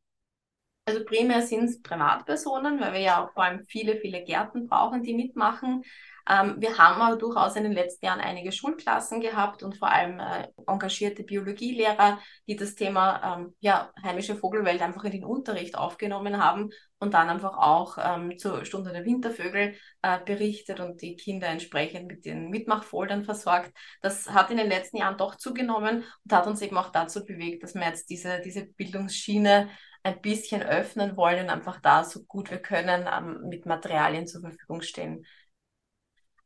Also 0.88 1.04
primär 1.04 1.42
sind 1.42 1.66
es 1.66 1.82
Privatpersonen, 1.82 2.80
weil 2.80 2.94
wir 2.94 3.02
ja 3.02 3.26
auch 3.26 3.34
vor 3.34 3.44
allem 3.44 3.66
viele, 3.66 3.98
viele 3.98 4.24
Gärten 4.24 4.68
brauchen, 4.68 5.04
die 5.04 5.14
mitmachen. 5.14 5.84
Ähm, 6.30 6.56
wir 6.60 6.78
haben 6.78 7.02
aber 7.02 7.18
durchaus 7.18 7.58
in 7.58 7.64
den 7.64 7.74
letzten 7.74 8.06
Jahren 8.06 8.22
einige 8.22 8.54
Schulklassen 8.54 9.20
gehabt 9.20 9.64
und 9.64 9.78
vor 9.78 9.92
allem 9.92 10.20
äh, 10.22 10.48
engagierte 10.66 11.24
Biologielehrer, 11.24 12.20
die 12.48 12.56
das 12.56 12.76
Thema 12.76 13.38
ähm, 13.38 13.56
ja, 13.60 13.92
heimische 14.02 14.38
Vogelwelt 14.38 14.82
einfach 14.82 15.04
in 15.04 15.12
den 15.12 15.26
Unterricht 15.26 15.78
aufgenommen 15.78 16.42
haben 16.42 16.70
und 17.00 17.14
dann 17.14 17.28
einfach 17.30 17.58
auch 17.58 17.98
ähm, 18.02 18.38
zur 18.38 18.64
Stunde 18.64 18.94
der 18.94 19.04
Wintervögel 19.04 19.76
äh, 20.04 20.20
berichtet 20.26 20.80
und 20.80 21.02
die 21.02 21.18
Kinder 21.18 21.48
entsprechend 21.48 22.08
mit 22.08 22.24
den 22.24 22.50
Mitmachfoldern 22.50 23.26
versorgt. 23.26 23.74
Das 24.02 24.30
hat 24.30 24.52
in 24.52 24.58
den 24.58 24.70
letzten 24.70 24.98
Jahren 24.98 25.18
doch 25.18 25.36
zugenommen 25.36 26.06
und 26.24 26.34
hat 26.34 26.48
uns 26.48 26.62
eben 26.62 26.78
auch 26.78 26.94
dazu 26.94 27.26
bewegt, 27.26 27.64
dass 27.64 27.76
wir 27.76 27.86
jetzt 27.86 28.10
diese, 28.10 28.40
diese 28.40 28.66
Bildungsschiene 28.66 29.70
ein 30.08 30.22
bisschen 30.22 30.64
öffnen 30.64 31.18
wollen 31.18 31.46
und 31.46 31.50
einfach 31.50 31.80
da 31.82 32.04
so 32.04 32.24
gut 32.24 32.50
wir 32.52 32.60
können 32.60 33.08
ähm, 33.12 33.48
mit 33.50 33.66
Materialien 33.66 34.28
zur 34.28 34.42
Verfügung 34.42 34.82
stehen. 34.82 35.26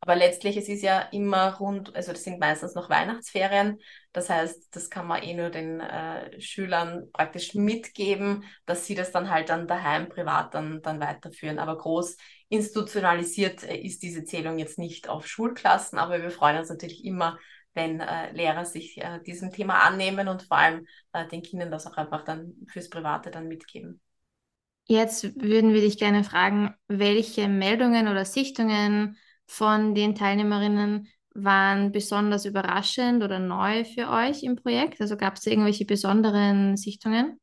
Aber 0.03 0.15
letztlich, 0.15 0.57
es 0.57 0.67
ist 0.67 0.81
ja 0.81 0.99
immer 1.11 1.53
rund, 1.57 1.95
also 1.95 2.11
das 2.11 2.23
sind 2.23 2.39
meistens 2.39 2.73
noch 2.73 2.89
Weihnachtsferien. 2.89 3.77
Das 4.13 4.31
heißt, 4.31 4.75
das 4.75 4.89
kann 4.89 5.05
man 5.05 5.21
eh 5.21 5.35
nur 5.35 5.51
den 5.51 5.79
äh, 5.79 6.41
Schülern 6.41 7.11
praktisch 7.13 7.53
mitgeben, 7.53 8.43
dass 8.65 8.87
sie 8.87 8.95
das 8.95 9.11
dann 9.11 9.29
halt 9.29 9.49
dann 9.49 9.67
daheim 9.67 10.09
privat 10.09 10.55
dann, 10.55 10.81
dann 10.81 10.99
weiterführen. 10.99 11.59
Aber 11.59 11.77
groß 11.77 12.17
institutionalisiert 12.49 13.63
äh, 13.63 13.77
ist 13.77 14.01
diese 14.01 14.23
Zählung 14.23 14.57
jetzt 14.57 14.79
nicht 14.79 15.07
auf 15.07 15.27
Schulklassen, 15.27 15.99
aber 15.99 16.19
wir 16.19 16.31
freuen 16.31 16.57
uns 16.57 16.69
natürlich 16.69 17.05
immer, 17.05 17.37
wenn 17.73 17.99
äh, 17.99 18.31
Lehrer 18.33 18.65
sich 18.65 18.97
äh, 18.97 19.19
diesem 19.23 19.51
Thema 19.51 19.83
annehmen 19.85 20.27
und 20.27 20.43
vor 20.43 20.57
allem 20.57 20.85
äh, 21.13 21.27
den 21.27 21.41
Kindern 21.41 21.71
das 21.71 21.87
auch 21.87 21.97
einfach 21.97 22.23
dann 22.23 22.53
fürs 22.67 22.89
Private 22.89 23.31
dann 23.31 23.47
mitgeben. 23.47 24.01
Jetzt 24.85 25.35
würden 25.41 25.73
wir 25.73 25.81
dich 25.81 25.97
gerne 25.97 26.23
fragen, 26.23 26.73
welche 26.87 27.47
Meldungen 27.47 28.07
oder 28.07 28.25
Sichtungen 28.25 29.17
von 29.47 29.95
den 29.95 30.15
Teilnehmerinnen 30.15 31.07
waren 31.33 31.91
besonders 31.91 32.45
überraschend 32.45 33.23
oder 33.23 33.39
neu 33.39 33.85
für 33.85 34.09
euch 34.09 34.43
im 34.43 34.57
Projekt? 34.57 34.99
Also 34.99 35.15
gab 35.15 35.37
es 35.37 35.45
irgendwelche 35.45 35.85
besonderen 35.85 36.75
Sichtungen? 36.75 37.39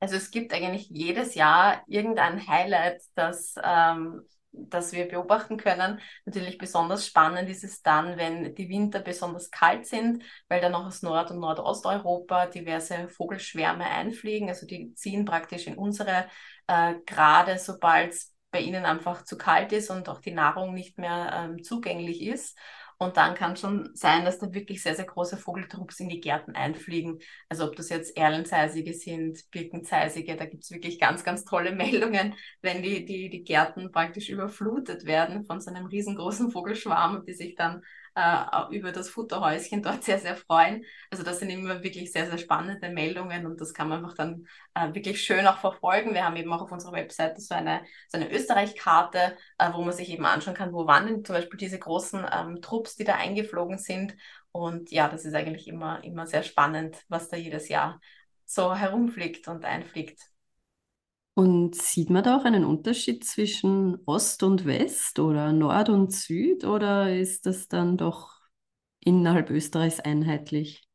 Also 0.00 0.16
es 0.16 0.30
gibt 0.30 0.52
eigentlich 0.52 0.88
jedes 0.88 1.34
Jahr 1.34 1.82
irgendein 1.86 2.46
Highlight, 2.46 3.02
das, 3.14 3.54
ähm, 3.62 4.22
das 4.52 4.92
wir 4.92 5.08
beobachten 5.08 5.56
können. 5.56 6.00
Natürlich 6.24 6.58
besonders 6.58 7.06
spannend 7.06 7.48
ist 7.48 7.64
es 7.64 7.82
dann, 7.82 8.16
wenn 8.16 8.54
die 8.54 8.68
Winter 8.68 9.00
besonders 9.00 9.50
kalt 9.50 9.86
sind, 9.86 10.22
weil 10.48 10.60
dann 10.60 10.74
auch 10.74 10.86
aus 10.86 11.02
Nord- 11.02 11.30
und 11.30 11.40
Nordosteuropa 11.40 12.46
diverse 12.46 13.08
Vogelschwärme 13.08 13.84
einfliegen. 13.84 14.48
Also 14.48 14.66
die 14.66 14.94
ziehen 14.94 15.24
praktisch 15.24 15.66
in 15.66 15.76
unsere 15.76 16.26
äh, 16.66 16.94
Grade, 17.06 17.58
sobald 17.58 18.12
es 18.12 18.32
bei 18.50 18.60
ihnen 18.60 18.84
einfach 18.84 19.24
zu 19.24 19.38
kalt 19.38 19.72
ist 19.72 19.90
und 19.90 20.08
auch 20.08 20.20
die 20.20 20.32
Nahrung 20.32 20.74
nicht 20.74 20.98
mehr 20.98 21.32
ähm, 21.34 21.62
zugänglich 21.64 22.22
ist. 22.22 22.56
Und 22.98 23.16
dann 23.16 23.34
kann 23.34 23.56
schon 23.56 23.90
sein, 23.94 24.24
dass 24.24 24.38
da 24.38 24.52
wirklich 24.52 24.82
sehr, 24.82 24.94
sehr 24.94 25.04
große 25.04 25.36
Vogeltrupps 25.36 26.00
in 26.00 26.08
die 26.08 26.20
Gärten 26.20 26.54
einfliegen. 26.54 27.18
Also 27.48 27.64
ob 27.66 27.76
das 27.76 27.88
jetzt 27.88 28.16
Erlenzeisige 28.16 28.94
sind, 28.94 29.50
Birkenzeisige, 29.50 30.36
da 30.36 30.46
gibt 30.46 30.64
es 30.64 30.70
wirklich 30.70 31.00
ganz, 31.00 31.24
ganz 31.24 31.44
tolle 31.44 31.72
Meldungen, 31.74 32.34
wenn 32.60 32.82
die, 32.82 33.04
die, 33.04 33.30
die 33.30 33.44
Gärten 33.44 33.90
praktisch 33.90 34.28
überflutet 34.28 35.04
werden 35.04 35.44
von 35.44 35.60
so 35.60 35.70
einem 35.70 35.86
riesengroßen 35.86 36.50
Vogelschwarm 36.50 37.24
die 37.26 37.34
sich 37.34 37.54
dann 37.54 37.82
äh, 38.14 38.76
über 38.76 38.92
das 38.92 39.08
Futterhäuschen 39.08 39.82
dort 39.82 40.04
sehr, 40.04 40.18
sehr 40.18 40.36
freuen. 40.36 40.84
Also 41.10 41.22
das 41.22 41.38
sind 41.38 41.50
immer 41.50 41.82
wirklich 41.82 42.12
sehr, 42.12 42.26
sehr 42.26 42.38
spannende 42.38 42.90
Meldungen 42.90 43.46
und 43.46 43.60
das 43.60 43.74
kann 43.74 43.88
man 43.88 44.02
einfach 44.04 44.16
dann 44.16 44.46
äh, 44.74 44.94
wirklich 44.94 45.22
schön 45.22 45.46
auch 45.46 45.58
verfolgen. 45.58 46.14
Wir 46.14 46.24
haben 46.24 46.36
eben 46.36 46.52
auch 46.52 46.62
auf 46.62 46.72
unserer 46.72 46.92
Webseite 46.92 47.40
so 47.40 47.54
eine, 47.54 47.82
so 48.08 48.18
eine 48.18 48.30
Österreich-Karte, 48.32 49.36
äh, 49.58 49.72
wo 49.72 49.82
man 49.82 49.94
sich 49.94 50.10
eben 50.10 50.26
anschauen 50.26 50.54
kann, 50.54 50.72
wo 50.72 50.86
waren 50.86 51.06
denn 51.06 51.24
zum 51.24 51.36
Beispiel 51.36 51.58
diese 51.58 51.78
großen 51.78 52.26
ähm, 52.32 52.60
Trupps, 52.62 52.96
die 52.96 53.04
da 53.04 53.16
eingeflogen 53.16 53.78
sind. 53.78 54.14
Und 54.52 54.90
ja, 54.90 55.08
das 55.08 55.24
ist 55.24 55.34
eigentlich 55.34 55.68
immer, 55.68 56.04
immer 56.04 56.26
sehr 56.26 56.42
spannend, 56.42 57.02
was 57.08 57.28
da 57.28 57.36
jedes 57.36 57.68
Jahr 57.68 58.00
so 58.44 58.74
herumfliegt 58.74 59.48
und 59.48 59.64
einfliegt. 59.64 60.31
Und 61.34 61.74
sieht 61.76 62.10
man 62.10 62.22
da 62.22 62.36
auch 62.36 62.44
einen 62.44 62.64
Unterschied 62.64 63.24
zwischen 63.24 63.98
Ost 64.04 64.42
und 64.42 64.66
West 64.66 65.18
oder 65.18 65.52
Nord 65.52 65.88
und 65.88 66.12
Süd 66.12 66.64
oder 66.64 67.14
ist 67.14 67.46
das 67.46 67.68
dann 67.68 67.96
doch 67.96 68.32
innerhalb 69.00 69.50
Österreichs 69.50 69.98
einheitlich? 70.00 70.86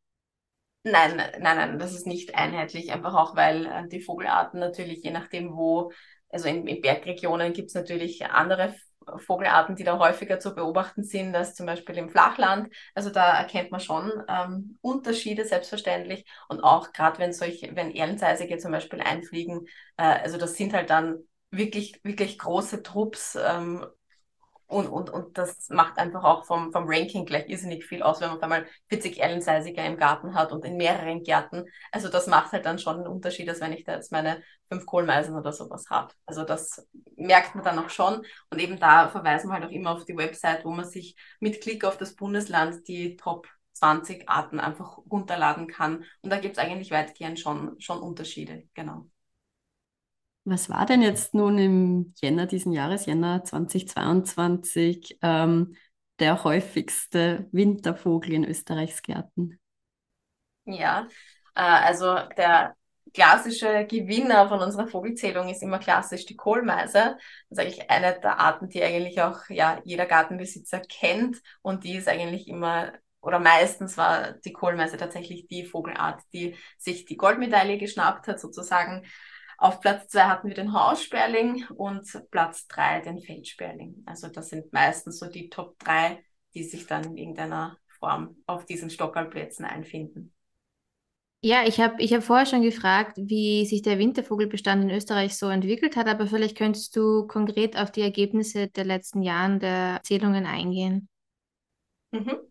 Nein, 0.83 1.17
nein, 1.17 1.41
nein, 1.41 1.79
das 1.79 1.93
ist 1.93 2.07
nicht 2.07 2.35
einheitlich, 2.35 2.91
einfach 2.93 3.13
auch, 3.13 3.35
weil 3.35 3.65
äh, 3.65 3.87
die 3.89 3.99
Vogelarten 3.99 4.59
natürlich, 4.59 5.03
je 5.03 5.11
nachdem 5.11 5.57
wo, 5.57 5.91
also 6.29 6.47
in, 6.47 6.65
in 6.65 6.81
Bergregionen 6.81 7.51
gibt 7.51 7.69
es 7.69 7.73
natürlich 7.73 8.25
andere 8.25 8.73
Vogelarten, 9.17 9.75
die 9.75 9.83
da 9.83 9.97
häufiger 9.99 10.39
zu 10.39 10.53
beobachten 10.55 11.03
sind, 11.03 11.35
als 11.35 11.55
zum 11.55 11.65
Beispiel 11.65 11.97
im 11.97 12.09
Flachland. 12.09 12.73
Also 12.95 13.09
da 13.09 13.37
erkennt 13.37 13.71
man 13.71 13.79
schon 13.79 14.11
ähm, 14.27 14.77
Unterschiede 14.81 15.45
selbstverständlich. 15.45 16.25
Und 16.49 16.61
auch 16.63 16.91
gerade 16.93 17.19
wenn 17.19 17.33
solche, 17.33 17.75
wenn 17.75 17.91
Erlenzeisige 17.95 18.57
zum 18.57 18.71
Beispiel 18.71 19.01
einfliegen, 19.01 19.67
äh, 19.97 20.03
also 20.03 20.37
das 20.37 20.55
sind 20.55 20.73
halt 20.73 20.89
dann 20.89 21.17
wirklich, 21.51 21.99
wirklich 22.03 22.37
große 22.37 22.83
Trupps, 22.83 23.37
ähm, 23.41 23.85
und, 24.67 24.87
und, 24.87 25.09
und 25.09 25.37
das 25.37 25.69
macht 25.69 25.97
einfach 25.97 26.25
auch 26.25 26.45
vom, 26.45 26.73
vom 26.73 26.83
Ranking 26.87 27.25
gleich 27.25 27.47
irrsinnig 27.47 27.85
viel 27.85 28.03
aus, 28.03 28.19
wenn 28.19 28.27
man 28.27 28.37
auf 28.37 28.43
einmal 28.43 28.65
40 28.89 29.17
Erlenseisiger 29.19 29.85
im 29.85 29.97
Garten 29.97 30.35
hat 30.35 30.51
und 30.51 30.65
in 30.65 30.75
mehreren 30.75 31.23
Gärten. 31.23 31.63
Also 31.91 32.09
das 32.09 32.27
macht 32.27 32.51
halt 32.51 32.65
dann 32.65 32.77
schon 32.77 32.97
einen 32.97 33.07
Unterschied, 33.07 33.47
als 33.47 33.61
wenn 33.61 33.71
ich 33.71 33.85
da 33.85 33.93
jetzt 33.95 34.11
meine 34.11 34.43
fünf 34.69 34.85
Kohlmeisen 34.85 35.35
oder 35.37 35.53
sowas 35.53 35.85
habe. 35.89 36.13
Also 36.25 36.43
das 36.43 36.85
merkt 37.15 37.55
man 37.55 37.63
dann 37.63 37.79
auch 37.79 37.89
schon. 37.89 38.25
Und 38.49 38.59
eben 38.59 38.77
da 38.77 39.07
verweisen 39.07 39.49
wir 39.49 39.53
halt 39.53 39.65
auch 39.65 39.71
immer 39.71 39.91
auf 39.91 40.03
die 40.03 40.17
Website, 40.17 40.65
wo 40.65 40.71
man 40.71 40.85
sich 40.85 41.15
mit 41.39 41.61
Klick 41.61 41.85
auf 41.85 41.97
das 41.97 42.15
Bundesland 42.15 42.85
die 42.89 43.15
Top 43.15 43.47
20 43.71 44.27
Arten 44.27 44.59
einfach 44.59 44.97
runterladen 45.09 45.67
kann. 45.67 46.03
Und 46.21 46.29
da 46.29 46.39
gibt 46.39 46.57
es 46.57 46.63
eigentlich 46.63 46.91
weitgehend 46.91 47.39
schon, 47.39 47.79
schon 47.79 48.01
Unterschiede, 48.01 48.67
genau. 48.73 49.05
Was 50.49 50.69
war 50.69 50.85
denn 50.85 51.01
jetzt 51.01 51.33
nun 51.33 51.57
im 51.57 52.13
Jänner 52.21 52.45
diesen 52.45 52.71
Jahres, 52.71 53.05
Jänner 53.05 53.43
2022, 53.43 55.17
ähm, 55.21 55.75
der 56.19 56.45
häufigste 56.45 57.49
Wintervogel 57.51 58.31
in 58.31 58.45
Österreichs 58.45 59.01
Gärten? 59.01 59.59
Ja, 60.63 61.05
äh, 61.53 61.59
also 61.59 62.15
der 62.37 62.77
klassische 63.13 63.85
Gewinner 63.89 64.47
von 64.47 64.61
unserer 64.61 64.87
Vogelzählung 64.87 65.49
ist 65.49 65.63
immer 65.63 65.79
klassisch 65.79 66.25
die 66.25 66.37
Kohlmeise. 66.37 67.17
Das 67.49 67.57
ist 67.57 67.59
eigentlich 67.59 67.91
eine 67.91 68.17
der 68.17 68.39
Arten, 68.39 68.69
die 68.69 68.81
eigentlich 68.81 69.21
auch 69.21 69.49
ja, 69.49 69.81
jeder 69.83 70.05
Gartenbesitzer 70.05 70.79
kennt 70.79 71.41
und 71.61 71.83
die 71.83 71.97
ist 71.97 72.07
eigentlich 72.07 72.47
immer 72.47 72.93
oder 73.19 73.39
meistens 73.39 73.97
war 73.97 74.31
die 74.45 74.53
Kohlmeise 74.53 74.95
tatsächlich 74.95 75.47
die 75.47 75.65
Vogelart, 75.65 76.21
die 76.31 76.55
sich 76.77 77.03
die 77.03 77.17
Goldmedaille 77.17 77.77
geschnappt 77.77 78.29
hat, 78.29 78.39
sozusagen. 78.39 79.05
Auf 79.57 79.81
Platz 79.81 80.09
zwei 80.09 80.23
hatten 80.23 80.47
wir 80.47 80.55
den 80.55 80.73
Haussperling 80.73 81.65
und 81.75 82.05
Platz 82.31 82.67
drei 82.67 83.01
den 83.01 83.19
Feldsperling. 83.19 84.03
Also 84.05 84.27
das 84.27 84.49
sind 84.49 84.71
meistens 84.71 85.19
so 85.19 85.27
die 85.27 85.49
Top 85.49 85.79
drei, 85.79 86.23
die 86.53 86.63
sich 86.63 86.85
dann 86.85 87.03
in 87.03 87.17
irgendeiner 87.17 87.77
Form 87.99 88.37
auf 88.45 88.65
diesen 88.65 88.89
Stockerlplätzen 88.89 89.65
einfinden. 89.65 90.33
Ja, 91.41 91.63
ich 91.65 91.79
habe 91.79 92.01
ich 92.01 92.13
hab 92.13 92.23
vorher 92.23 92.45
schon 92.47 92.63
gefragt, 92.63 93.17
wie 93.17 93.65
sich 93.65 93.81
der 93.83 93.99
Wintervogelbestand 93.99 94.83
in 94.83 94.89
Österreich 94.89 95.37
so 95.37 95.47
entwickelt 95.49 95.95
hat, 95.95 96.07
aber 96.07 96.27
vielleicht 96.27 96.57
könntest 96.57 96.95
du 96.95 97.27
konkret 97.27 97.77
auf 97.77 97.91
die 97.91 98.01
Ergebnisse 98.01 98.67
der 98.69 98.85
letzten 98.85 99.21
Jahren 99.21 99.59
der 99.59 100.01
Zählungen 100.03 100.45
eingehen. 100.45 101.09
Mhm. 102.11 102.47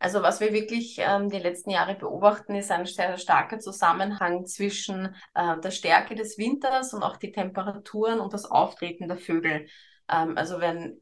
Also 0.00 0.22
was 0.22 0.40
wir 0.40 0.52
wirklich 0.52 0.96
ähm, 0.98 1.28
die 1.30 1.38
letzten 1.38 1.70
Jahre 1.70 1.94
beobachten, 1.96 2.54
ist 2.54 2.70
ein 2.70 2.86
sehr 2.86 3.16
starker 3.18 3.58
Zusammenhang 3.58 4.46
zwischen 4.46 5.14
äh, 5.34 5.60
der 5.60 5.70
Stärke 5.70 6.14
des 6.14 6.38
Winters 6.38 6.94
und 6.94 7.02
auch 7.02 7.16
die 7.16 7.32
Temperaturen 7.32 8.20
und 8.20 8.32
das 8.32 8.44
Auftreten 8.44 9.08
der 9.08 9.18
Vögel. 9.18 9.66
Ähm, 10.08 10.36
also 10.38 10.60
wenn 10.60 11.00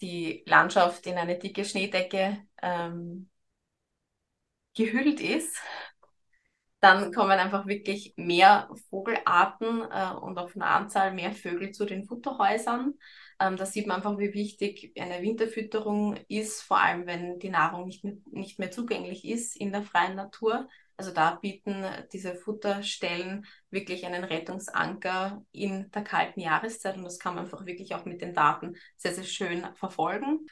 die 0.00 0.44
Landschaft 0.46 1.06
in 1.06 1.16
eine 1.18 1.38
dicke 1.38 1.64
Schneedecke 1.64 2.38
ähm, 2.62 3.30
gehüllt 4.74 5.20
ist, 5.20 5.56
dann 6.80 7.12
kommen 7.12 7.32
einfach 7.38 7.66
wirklich 7.66 8.14
mehr 8.16 8.68
Vogelarten 8.90 9.82
äh, 9.90 10.12
und 10.20 10.38
auf 10.38 10.54
eine 10.54 10.66
Anzahl 10.66 11.12
mehr 11.12 11.32
Vögel 11.32 11.72
zu 11.72 11.84
den 11.84 12.04
Futterhäusern. 12.04 12.94
Ähm, 13.38 13.56
da 13.56 13.66
sieht 13.66 13.86
man 13.86 13.96
einfach, 13.96 14.18
wie 14.18 14.32
wichtig 14.32 14.92
eine 14.98 15.22
Winterfütterung 15.22 16.16
ist, 16.28 16.62
vor 16.62 16.80
allem 16.80 17.06
wenn 17.06 17.38
die 17.38 17.50
Nahrung 17.50 17.86
nicht 17.86 18.04
mehr, 18.04 18.14
nicht 18.30 18.58
mehr 18.58 18.70
zugänglich 18.70 19.24
ist 19.26 19.56
in 19.56 19.72
der 19.72 19.82
freien 19.82 20.16
Natur. 20.16 20.68
Also 20.96 21.12
da 21.12 21.34
bieten 21.34 21.84
diese 22.12 22.34
Futterstellen 22.34 23.44
wirklich 23.70 24.06
einen 24.06 24.24
Rettungsanker 24.24 25.44
in 25.52 25.90
der 25.90 26.02
kalten 26.02 26.40
Jahreszeit 26.40 26.96
und 26.96 27.04
das 27.04 27.18
kann 27.18 27.34
man 27.34 27.44
einfach 27.44 27.66
wirklich 27.66 27.94
auch 27.94 28.06
mit 28.06 28.22
den 28.22 28.32
Daten 28.32 28.76
sehr, 28.96 29.12
sehr 29.12 29.24
schön 29.24 29.66
verfolgen. 29.74 30.46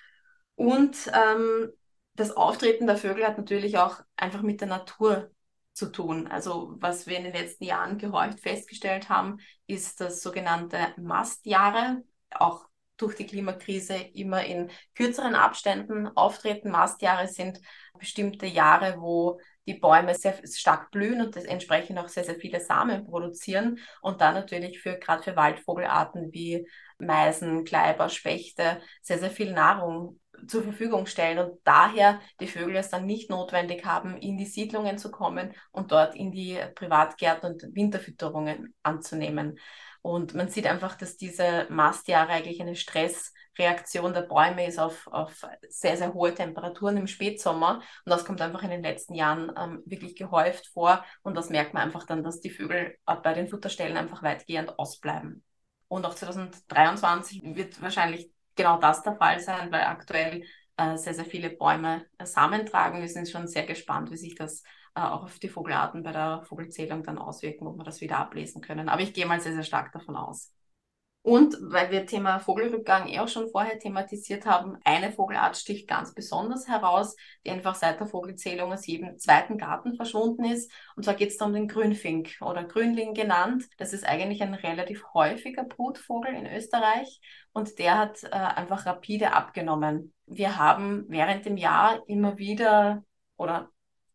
Und 0.55 1.11
ähm, 1.15 1.71
das 2.15 2.31
Auftreten 2.37 2.87
der 2.87 2.97
Vögel 2.99 3.27
hat 3.27 3.39
natürlich 3.39 3.79
auch 3.79 4.01
einfach 4.17 4.43
mit 4.43 4.61
der 4.61 4.69
Natur 4.69 5.31
zu 5.73 5.91
tun. 5.91 6.29
Also 6.29 6.75
was 6.79 7.07
wir 7.07 7.17
in 7.17 7.25
den 7.25 7.33
letzten 7.33 7.65
Jahren 7.65 7.99
gehorcht 7.99 8.41
festgestellt 8.41 9.09
haben, 9.09 9.39
ist 9.67 10.01
das 10.01 10.23
sogenannte 10.23 10.79
Mastjahre, 10.97 12.05
auch 12.31 12.67
durch 12.97 13.17
die 13.17 13.27
Klimakrise 13.27 13.95
immer 14.15 14.45
in 14.45 14.71
kürzeren 14.95 15.35
Abständen 15.35 16.09
auftreten. 16.17 16.71
Mastjahre 16.71 17.29
sind 17.29 17.61
bestimmte 17.99 18.47
Jahre, 18.47 19.01
wo 19.01 19.41
die 19.67 19.75
Bäume 19.75 20.15
sehr 20.15 20.35
stark 20.47 20.91
blühen 20.91 21.23
und 21.23 21.37
entsprechend 21.37 21.99
auch 21.99 22.09
sehr, 22.09 22.25
sehr 22.25 22.37
viele 22.37 22.61
Samen 22.61 23.07
produzieren 23.07 23.79
und 24.03 24.21
dann 24.21 24.35
natürlich 24.35 24.81
für 24.81 24.99
gerade 24.99 25.23
für 25.23 25.37
Waldvogelarten 25.37 26.33
wie 26.33 26.67
Meisen, 26.99 27.65
Kleiber, 27.65 28.09
Spechte 28.09 28.81
sehr, 29.03 29.19
sehr 29.19 29.31
viel 29.31 29.53
Nahrung 29.53 30.21
zur 30.47 30.63
Verfügung 30.63 31.07
stellen 31.07 31.39
und 31.39 31.61
daher 31.65 32.21
die 32.41 32.47
Vögel 32.47 32.77
es 32.77 32.91
dann 32.91 33.07
nicht 33.07 33.31
notwendig 33.31 33.85
haben, 33.85 34.17
in 34.19 34.37
die 34.37 34.47
Siedlungen 34.47 34.99
zu 34.99 35.11
kommen 35.11 35.55
und 35.73 35.93
dort 35.93 36.15
in 36.15 36.31
die 36.31 36.59
Privatgärten 36.75 37.53
und 37.53 37.63
Winterfütterungen 37.75 38.75
anzunehmen. 38.83 39.59
Und 40.05 40.35
man 40.35 40.51
sieht 40.51 40.67
einfach, 40.67 40.97
dass 40.97 41.17
diese 41.17 41.67
Mastjahre 41.71 42.33
eigentlich 42.33 42.61
eine 42.61 42.77
Stressreaktion 42.77 44.13
der 44.13 44.21
Bäume 44.21 44.67
ist 44.67 44.79
auf, 44.79 45.07
auf 45.07 45.47
sehr, 45.71 45.97
sehr 45.97 46.13
hohe 46.13 46.35
Temperaturen 46.35 46.99
im 46.99 47.07
Spätsommer. 47.07 47.77
Und 48.05 48.11
das 48.11 48.27
kommt 48.27 48.43
einfach 48.43 48.63
in 48.65 48.69
den 48.69 48.83
letzten 48.83 49.15
Jahren 49.15 49.51
ähm, 49.59 49.83
wirklich 49.87 50.15
gehäuft 50.15 50.67
vor. 50.75 51.03
Und 51.23 51.39
das 51.39 51.49
merkt 51.49 51.73
man 51.73 51.85
einfach 51.85 52.05
dann, 52.05 52.23
dass 52.23 52.41
die 52.41 52.51
Vögel 52.51 52.99
bei 53.23 53.33
den 53.33 53.49
Futterstellen 53.49 53.97
einfach 53.97 54.23
weitgehend 54.23 54.79
ausbleiben. 54.79 55.43
Und 55.89 56.05
auch 56.05 56.15
2023 56.15 57.41
wird 57.43 57.81
wahrscheinlich 57.81 58.31
genau 58.57 58.79
das 58.79 59.03
der 59.03 59.17
Fall 59.17 59.41
sein, 59.41 59.73
weil 59.73 59.85
aktuell 59.85 60.45
äh, 60.77 60.99
sehr, 60.99 61.15
sehr 61.15 61.25
viele 61.25 61.49
Bäume 61.49 62.05
äh, 62.19 62.27
Samen 62.27 62.67
tragen. 62.67 63.01
Wir 63.01 63.09
sind 63.09 63.31
schon 63.31 63.47
sehr 63.47 63.65
gespannt, 63.65 64.11
wie 64.11 64.19
sich 64.19 64.35
das 64.35 64.65
äh, 64.95 65.01
auch 65.01 65.25
auf 65.25 65.39
die 65.39 65.49
Vogelarten 65.49 66.03
bei 66.03 66.13
der 66.13 66.43
Vogelzählung 66.45 67.03
dann 67.03 67.19
auswirken, 67.19 67.67
ob 67.67 67.77
wir 67.77 67.85
das 67.85 68.01
wieder 68.01 68.19
ablesen 68.19 68.63
können. 68.63 68.89
Aber 68.89 69.03
ich 69.03 69.13
gehe 69.15 69.27
mal 69.27 69.41
sehr, 69.41 69.55
sehr 69.55 69.63
stark 69.63 69.93
davon 69.93 70.17
aus. 70.17 70.53
Und 71.27 71.57
weil 71.63 71.91
wir 71.91 72.05
Thema 72.05 72.39
Vogelrückgang 72.39 73.09
eh 73.09 73.19
auch 73.19 73.29
schon 73.29 73.49
vorher 73.49 73.79
thematisiert 73.79 74.45
haben, 74.45 74.77
eine 74.85 75.11
Vogelart 75.11 75.57
sticht 75.57 75.89
ganz 75.89 76.13
besonders 76.13 76.69
heraus, 76.69 77.17
die 77.47 77.51
einfach 77.51 77.75
seit 77.77 77.99
der 77.99 78.07
Vogelzählung 78.07 78.71
aus 78.75 78.87
jedem 78.87 79.19
zweiten 79.19 79.57
Garten 79.57 79.97
verschwunden 79.97 80.45
ist. 80.45 80.71
Und 80.97 81.05
zwar 81.05 81.15
geht 81.15 81.31
es 81.31 81.41
um 81.41 81.55
den 81.55 81.67
Grünfink 81.67 82.37
oder 82.43 82.65
Grünling 82.65 83.15
genannt. 83.15 83.65
Das 83.79 83.95
ist 83.95 84.07
eigentlich 84.07 84.43
ein 84.43 84.53
relativ 84.53 85.03
häufiger 85.15 85.65
Brutvogel 85.65 86.35
in 86.35 86.47
Österreich 86.47 87.23
und 87.55 87.79
der 87.79 87.97
hat 87.97 88.23
äh, 88.25 88.29
einfach 88.29 88.85
rapide 88.85 89.33
abgenommen. 89.33 90.13
Wir 90.27 90.59
haben 90.59 91.07
während 91.09 91.47
dem 91.47 91.57
Jahr 91.57 92.03
immer 92.07 92.37
wieder 92.37 93.03
oder 93.39 93.71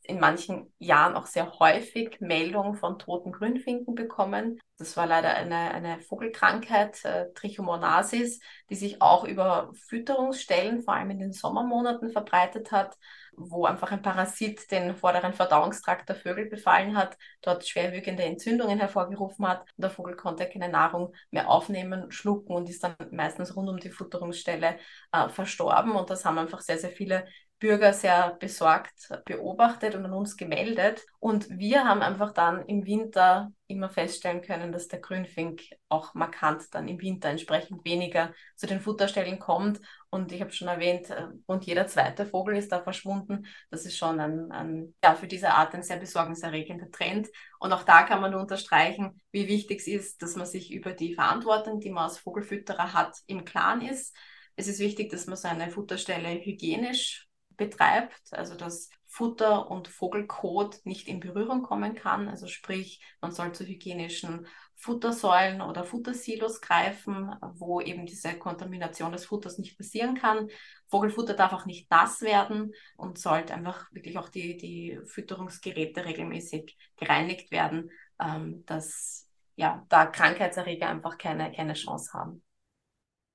in 0.10 0.19
manchen 0.19 0.74
Jahren 0.80 1.15
auch 1.15 1.28
sehr 1.28 1.60
häufig 1.60 2.19
Meldungen 2.19 2.76
von 2.76 2.98
toten 2.98 3.32
Grünfinken 3.32 3.93
bekommen. 3.93 4.60
Das 4.78 4.98
war 4.98 5.06
leider 5.06 5.36
eine, 5.36 5.72
eine 5.72 6.00
Vogelkrankheit, 6.02 7.04
äh, 7.06 7.32
Trichomonasis, 7.34 8.39
die 8.69 8.76
sich 8.76 9.02
auch 9.02 9.24
über 9.24 9.72
Fütterungsstellen, 9.88 10.82
vor 10.82 10.95
allem 10.95 11.12
in 11.12 11.19
den 11.19 11.32
Sommermonaten, 11.32 12.10
verbreitet 12.12 12.72
hat, 12.72 12.98
wo 13.38 13.65
einfach 13.65 13.91
ein 13.91 14.02
Parasit 14.02 14.72
den 14.72 14.95
vorderen 14.95 15.34
Verdauungstrakt 15.34 16.10
der 16.10 16.15
Vögel 16.15 16.48
befallen 16.48 16.98
hat, 16.98 17.15
dort 17.41 17.67
schwerwiegende 17.67 18.24
Entzündungen 18.24 18.80
hervorgerufen 18.80 19.48
hat. 19.48 19.62
Und 19.62 19.84
der 19.84 19.91
Vogel 19.91 20.15
konnte 20.15 20.50
keine 20.50 20.69
Nahrung 20.69 21.13
mehr 21.30 21.50
aufnehmen, 21.50 22.12
schlucken 22.12 22.56
und 22.56 22.69
ist 22.69 22.84
dann 22.84 22.95
meistens 23.12 23.56
rund 23.56 23.69
um 23.69 23.78
die 23.78 23.91
Futterungsstelle 23.91 24.78
äh, 25.12 25.30
verstorben. 25.30 25.91
Und 25.91 26.10
das 26.10 26.26
haben 26.26 26.39
einfach 26.39 26.62
sehr, 26.62 26.80
sehr 26.80 26.89
viele 26.89 27.26
Bürger 27.60 27.91
sehr 27.91 28.38
besorgt 28.39 29.10
beobachtet 29.26 29.93
und 29.95 30.06
an 30.06 30.13
uns 30.13 30.38
gemeldet. 30.38 31.06
Und 31.19 31.50
wir 31.50 31.84
haben 31.84 32.02
einfach 32.02 32.32
dann 32.32 32.65
im 32.65 32.86
Winter 32.86 33.52
immer 33.67 33.89
feststellen 33.89 34.41
können, 34.41 34.72
dass 34.72 34.88
der 34.88 35.00
Grünfink 35.00 35.62
auch 35.89 36.13
markant 36.13 36.74
dann 36.74 36.88
im 36.88 37.02
Winter 37.02 37.30
entsprechend 37.30 37.84
weniger 37.86 38.34
zu 38.56 38.65
den 38.65 38.80
Futterstellen 38.80 39.39
kommt. 39.39 39.82
Und 40.10 40.32
ich 40.32 40.39
habe 40.41 40.52
schon 40.52 40.69
erwähnt, 40.69 41.10
äh, 41.10 41.28
rund 41.48 41.65
jeder 41.65 41.86
zweite 41.86 42.26
Vogel 42.26 42.56
ist 42.56 42.72
da 42.72 42.82
verschwunden. 42.82 43.45
Das 43.69 43.86
ist 43.86 43.98
schon 43.98 44.19
ein, 44.19 44.52
ein, 44.52 44.95
ja, 45.04 45.13
für 45.15 45.28
diese 45.28 45.52
Art 45.52 45.76
ein 45.76 45.84
sehr 45.84 45.98
besorgniserregender 45.98 46.89
Trend. 46.91 47.28
Und 47.60 47.74
auch 47.74 47.84
da 47.84 48.04
kann 48.04 48.22
man 48.22 48.32
nur 48.32 48.41
unterstreichen, 48.41 49.22
wie 49.32 49.48
wichtig 49.48 49.82
es 49.82 49.88
ist, 49.88 50.22
dass 50.22 50.36
man 50.36 50.48
sich 50.48 50.72
über 50.72 50.93
die 50.93 51.13
Verantwortung, 51.13 51.82
die 51.82 51.91
man 51.91 52.06
als 52.06 52.17
Vogelfütterer 52.17 52.93
hat, 52.93 53.17
im 53.28 53.43
Klaren 53.43 53.82
ist. 53.82 54.15
Es 54.56 54.67
ist 54.67 54.80
wichtig, 54.80 55.12
dass 55.12 55.28
man 55.28 55.38
seine 55.38 55.69
Futterstelle 55.69 56.30
hygienisch 56.30 57.29
betreibt, 57.60 58.32
also 58.32 58.56
dass 58.56 58.89
Futter 59.06 59.69
und 59.69 59.88
Vogelkot 59.88 60.80
nicht 60.86 61.08
in 61.08 61.19
Berührung 61.19 61.62
kommen 61.62 61.93
kann. 61.93 62.28
Also 62.28 62.48
sprich, 62.48 63.04
man 63.22 63.32
soll 63.32 63.52
zu 63.52 63.65
hygienischen 63.65 64.48
Futtersäulen 64.76 65.62
oder 65.62 65.84
Futtersilos 65.84 66.62
greifen, 66.62 67.36
wo 67.56 67.82
eben 67.82 68.06
diese 68.06 68.34
Kontamination 68.34 69.12
des 69.12 69.26
Futters 69.26 69.58
nicht 69.58 69.78
passieren 69.78 70.15
kann. 70.15 70.48
Vogelfutter 70.88 71.34
darf 71.34 71.54
auch 71.54 71.65
nicht 71.65 71.91
nass 71.91 72.22
werden 72.22 72.72
und 72.98 73.19
sollte 73.19 73.54
einfach 73.54 73.91
wirklich 73.91 74.17
auch 74.17 74.30
die, 74.30 74.58
die 74.58 75.00
Fütterungsgeräte 75.06 76.06
regelmäßig 76.06 76.78
gereinigt 76.95 77.52
werden, 77.52 77.91
ähm, 78.19 78.63
dass 78.65 79.28
ja, 79.56 79.86
da 79.89 80.06
Krankheitserreger 80.06 80.88
einfach 80.88 81.17
keine, 81.17 81.52
keine 81.52 81.74
Chance 81.74 82.13
haben. 82.13 82.41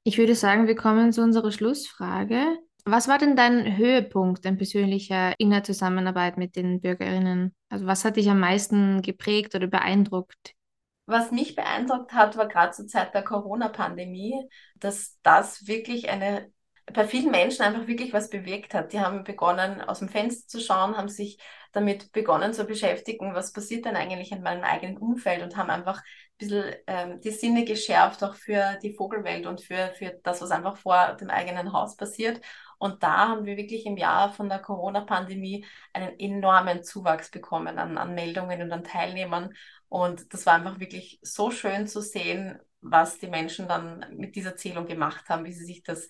Ich 0.04 0.18
würde 0.18 0.34
sagen, 0.34 0.66
wir 0.66 0.76
kommen 0.76 1.12
zu 1.12 1.22
unserer 1.22 1.50
Schlussfrage. 1.50 2.58
Was 2.86 3.08
war 3.08 3.16
denn 3.16 3.34
dein 3.34 3.78
Höhepunkt, 3.78 4.44
dein 4.44 4.58
persönlicher 4.58 5.32
in 5.38 5.64
Zusammenarbeit 5.64 6.36
mit 6.36 6.54
den 6.54 6.82
Bürgerinnen? 6.82 7.54
Also 7.70 7.86
was 7.86 8.04
hat 8.04 8.16
dich 8.16 8.28
am 8.28 8.40
meisten 8.40 9.00
geprägt 9.00 9.54
oder 9.54 9.66
beeindruckt? 9.66 10.52
Was 11.06 11.30
mich 11.30 11.54
beeindruckt 11.54 12.12
hat, 12.12 12.36
war 12.36 12.46
gerade 12.46 12.72
zur 12.72 12.86
Zeit 12.86 13.14
der 13.14 13.24
Corona-Pandemie, 13.24 14.48
dass 14.76 15.18
das 15.22 15.66
wirklich 15.66 16.10
eine 16.10 16.52
bei 16.92 17.06
vielen 17.06 17.30
Menschen 17.30 17.62
einfach 17.62 17.86
wirklich 17.86 18.12
was 18.12 18.28
bewirkt 18.28 18.74
hat. 18.74 18.92
Die 18.92 19.00
haben 19.00 19.24
begonnen, 19.24 19.80
aus 19.80 20.00
dem 20.00 20.08
Fenster 20.08 20.46
zu 20.48 20.60
schauen, 20.60 20.96
haben 20.96 21.08
sich 21.08 21.38
damit 21.72 22.12
begonnen 22.12 22.52
zu 22.52 22.64
beschäftigen, 22.66 23.34
was 23.34 23.52
passiert 23.52 23.86
denn 23.86 23.96
eigentlich 23.96 24.32
in 24.32 24.42
meinem 24.42 24.64
eigenen 24.64 24.98
Umfeld 24.98 25.42
und 25.42 25.56
haben 25.56 25.70
einfach 25.70 25.98
ein 25.98 26.02
bisschen 26.38 26.74
ähm, 26.86 27.20
die 27.20 27.30
Sinne 27.30 27.64
geschärft, 27.64 28.22
auch 28.22 28.34
für 28.34 28.78
die 28.82 28.94
Vogelwelt 28.94 29.46
und 29.46 29.62
für, 29.62 29.92
für 29.96 30.20
das, 30.22 30.42
was 30.42 30.50
einfach 30.50 30.76
vor 30.76 31.16
dem 31.18 31.30
eigenen 31.30 31.72
Haus 31.72 31.96
passiert. 31.96 32.40
Und 32.78 33.02
da 33.02 33.28
haben 33.28 33.44
wir 33.44 33.56
wirklich 33.56 33.86
im 33.86 33.96
Jahr 33.96 34.32
von 34.32 34.48
der 34.48 34.58
Corona-Pandemie 34.58 35.66
einen 35.92 36.18
enormen 36.18 36.82
Zuwachs 36.82 37.30
bekommen 37.30 37.78
an, 37.78 37.98
an 37.98 38.14
Meldungen 38.14 38.62
und 38.62 38.72
an 38.72 38.84
Teilnehmern. 38.84 39.54
Und 39.88 40.32
das 40.32 40.46
war 40.46 40.54
einfach 40.54 40.80
wirklich 40.80 41.18
so 41.22 41.50
schön 41.50 41.86
zu 41.86 42.00
sehen, 42.00 42.58
was 42.80 43.18
die 43.18 43.28
Menschen 43.28 43.68
dann 43.68 44.04
mit 44.16 44.36
dieser 44.36 44.56
Zählung 44.56 44.86
gemacht 44.86 45.28
haben, 45.28 45.44
wie 45.44 45.52
sie 45.52 45.64
sich 45.64 45.82
das 45.82 46.08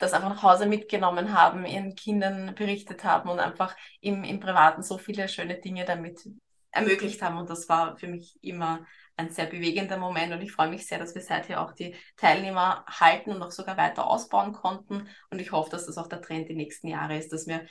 das 0.00 0.14
einfach 0.14 0.30
nach 0.30 0.42
Hause 0.42 0.66
mitgenommen 0.66 1.34
haben, 1.34 1.66
ihren 1.66 1.94
Kindern 1.94 2.54
berichtet 2.54 3.04
haben 3.04 3.28
und 3.28 3.38
einfach 3.38 3.76
im, 4.00 4.24
im 4.24 4.40
Privaten 4.40 4.82
so 4.82 4.96
viele 4.96 5.28
schöne 5.28 5.60
Dinge 5.60 5.84
damit 5.84 6.26
ermöglicht 6.70 7.20
haben. 7.22 7.36
Und 7.36 7.50
das 7.50 7.68
war 7.68 7.96
für 7.98 8.08
mich 8.08 8.42
immer 8.42 8.86
ein 9.16 9.30
sehr 9.30 9.46
bewegender 9.46 9.98
Moment 9.98 10.32
und 10.32 10.40
ich 10.40 10.52
freue 10.52 10.70
mich 10.70 10.86
sehr, 10.86 10.98
dass 10.98 11.14
wir 11.14 11.22
seither 11.22 11.62
auch 11.62 11.72
die 11.72 11.94
Teilnehmer 12.16 12.84
halten 12.86 13.32
und 13.32 13.42
auch 13.42 13.50
sogar 13.50 13.76
weiter 13.76 14.06
ausbauen 14.06 14.52
konnten. 14.52 15.08
Und 15.30 15.40
ich 15.40 15.52
hoffe, 15.52 15.70
dass 15.70 15.86
das 15.86 15.98
auch 15.98 16.08
der 16.08 16.22
Trend 16.22 16.48
die 16.48 16.54
nächsten 16.54 16.88
Jahre 16.88 17.16
ist, 17.16 17.32
dass 17.32 17.46
wir 17.46 17.66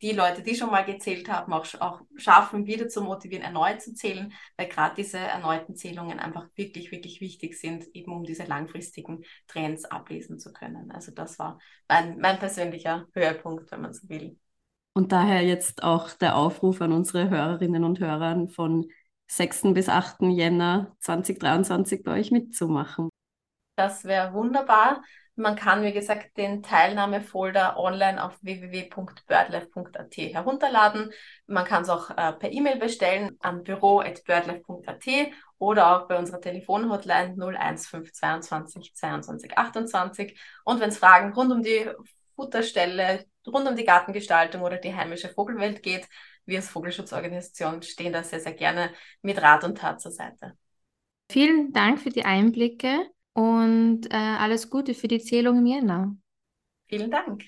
die 0.00 0.12
Leute, 0.12 0.42
die 0.42 0.54
schon 0.54 0.70
mal 0.70 0.84
gezählt 0.84 1.30
haben, 1.30 1.52
auch, 1.52 1.66
auch 1.80 2.00
schaffen, 2.16 2.66
wieder 2.66 2.88
zu 2.88 3.02
motivieren, 3.02 3.44
erneut 3.44 3.80
zu 3.80 3.94
zählen, 3.94 4.32
weil 4.56 4.68
gerade 4.68 4.94
diese 4.96 5.18
erneuten 5.18 5.76
Zählungen 5.76 6.18
einfach 6.18 6.46
wirklich, 6.56 6.90
wirklich 6.90 7.20
wichtig 7.20 7.58
sind, 7.58 7.86
eben 7.94 8.12
um 8.12 8.24
diese 8.24 8.44
langfristigen 8.44 9.24
Trends 9.46 9.84
ablesen 9.84 10.38
zu 10.38 10.52
können. 10.52 10.90
Also 10.90 11.12
das 11.12 11.38
war 11.38 11.58
mein, 11.88 12.18
mein 12.18 12.38
persönlicher 12.38 13.06
Höhepunkt, 13.14 13.70
wenn 13.70 13.80
man 13.80 13.92
so 13.92 14.08
will. 14.08 14.38
Und 14.94 15.12
daher 15.12 15.42
jetzt 15.42 15.82
auch 15.82 16.10
der 16.10 16.36
Aufruf 16.36 16.82
an 16.82 16.92
unsere 16.92 17.30
Hörerinnen 17.30 17.84
und 17.84 17.98
Hörer 17.98 18.48
von 18.48 18.90
6. 19.32 19.72
bis 19.72 19.88
8. 19.88 20.22
Jänner 20.28 20.94
2023 21.00 22.02
bei 22.02 22.18
euch 22.18 22.30
mitzumachen. 22.30 23.08
Das 23.76 24.04
wäre 24.04 24.34
wunderbar. 24.34 25.02
Man 25.36 25.56
kann, 25.56 25.82
wie 25.82 25.94
gesagt, 25.94 26.36
den 26.36 26.62
Teilnahmefolder 26.62 27.78
online 27.78 28.22
auf 28.22 28.36
www.birdlife.at 28.42 30.16
herunterladen. 30.18 31.10
Man 31.46 31.64
kann 31.64 31.82
es 31.82 31.88
auch 31.88 32.10
äh, 32.10 32.34
per 32.34 32.52
E-Mail 32.52 32.78
bestellen 32.78 33.38
an 33.40 33.62
büro.birdlife.at 33.62 35.32
oder 35.56 35.96
auch 35.96 36.08
bei 36.08 36.18
unserer 36.18 36.42
Telefonhotline 36.42 37.34
01522 37.38 38.94
22 38.94 39.56
28. 39.56 40.38
Und 40.66 40.80
wenn 40.80 40.90
es 40.90 40.98
Fragen 40.98 41.32
rund 41.32 41.50
um 41.52 41.62
die 41.62 41.88
Futterstelle, 42.36 43.24
rund 43.46 43.66
um 43.66 43.76
die 43.76 43.86
Gartengestaltung 43.86 44.60
oder 44.60 44.76
die 44.76 44.94
heimische 44.94 45.30
Vogelwelt 45.30 45.82
geht, 45.82 46.06
wir 46.44 46.58
als 46.58 46.68
Vogelschutzorganisation 46.68 47.82
stehen 47.82 48.12
da 48.12 48.22
sehr, 48.22 48.40
sehr 48.40 48.54
gerne 48.54 48.90
mit 49.22 49.40
Rat 49.40 49.64
und 49.64 49.78
Tat 49.78 50.00
zur 50.00 50.12
Seite. 50.12 50.56
Vielen 51.30 51.72
Dank 51.72 52.00
für 52.00 52.10
die 52.10 52.24
Einblicke 52.24 53.06
und 53.32 54.06
äh, 54.10 54.16
alles 54.16 54.68
Gute 54.68 54.94
für 54.94 55.08
die 55.08 55.20
Zählung 55.20 55.58
im 55.58 55.66
Jänner. 55.66 56.16
Vielen 56.88 57.10
Dank. 57.10 57.42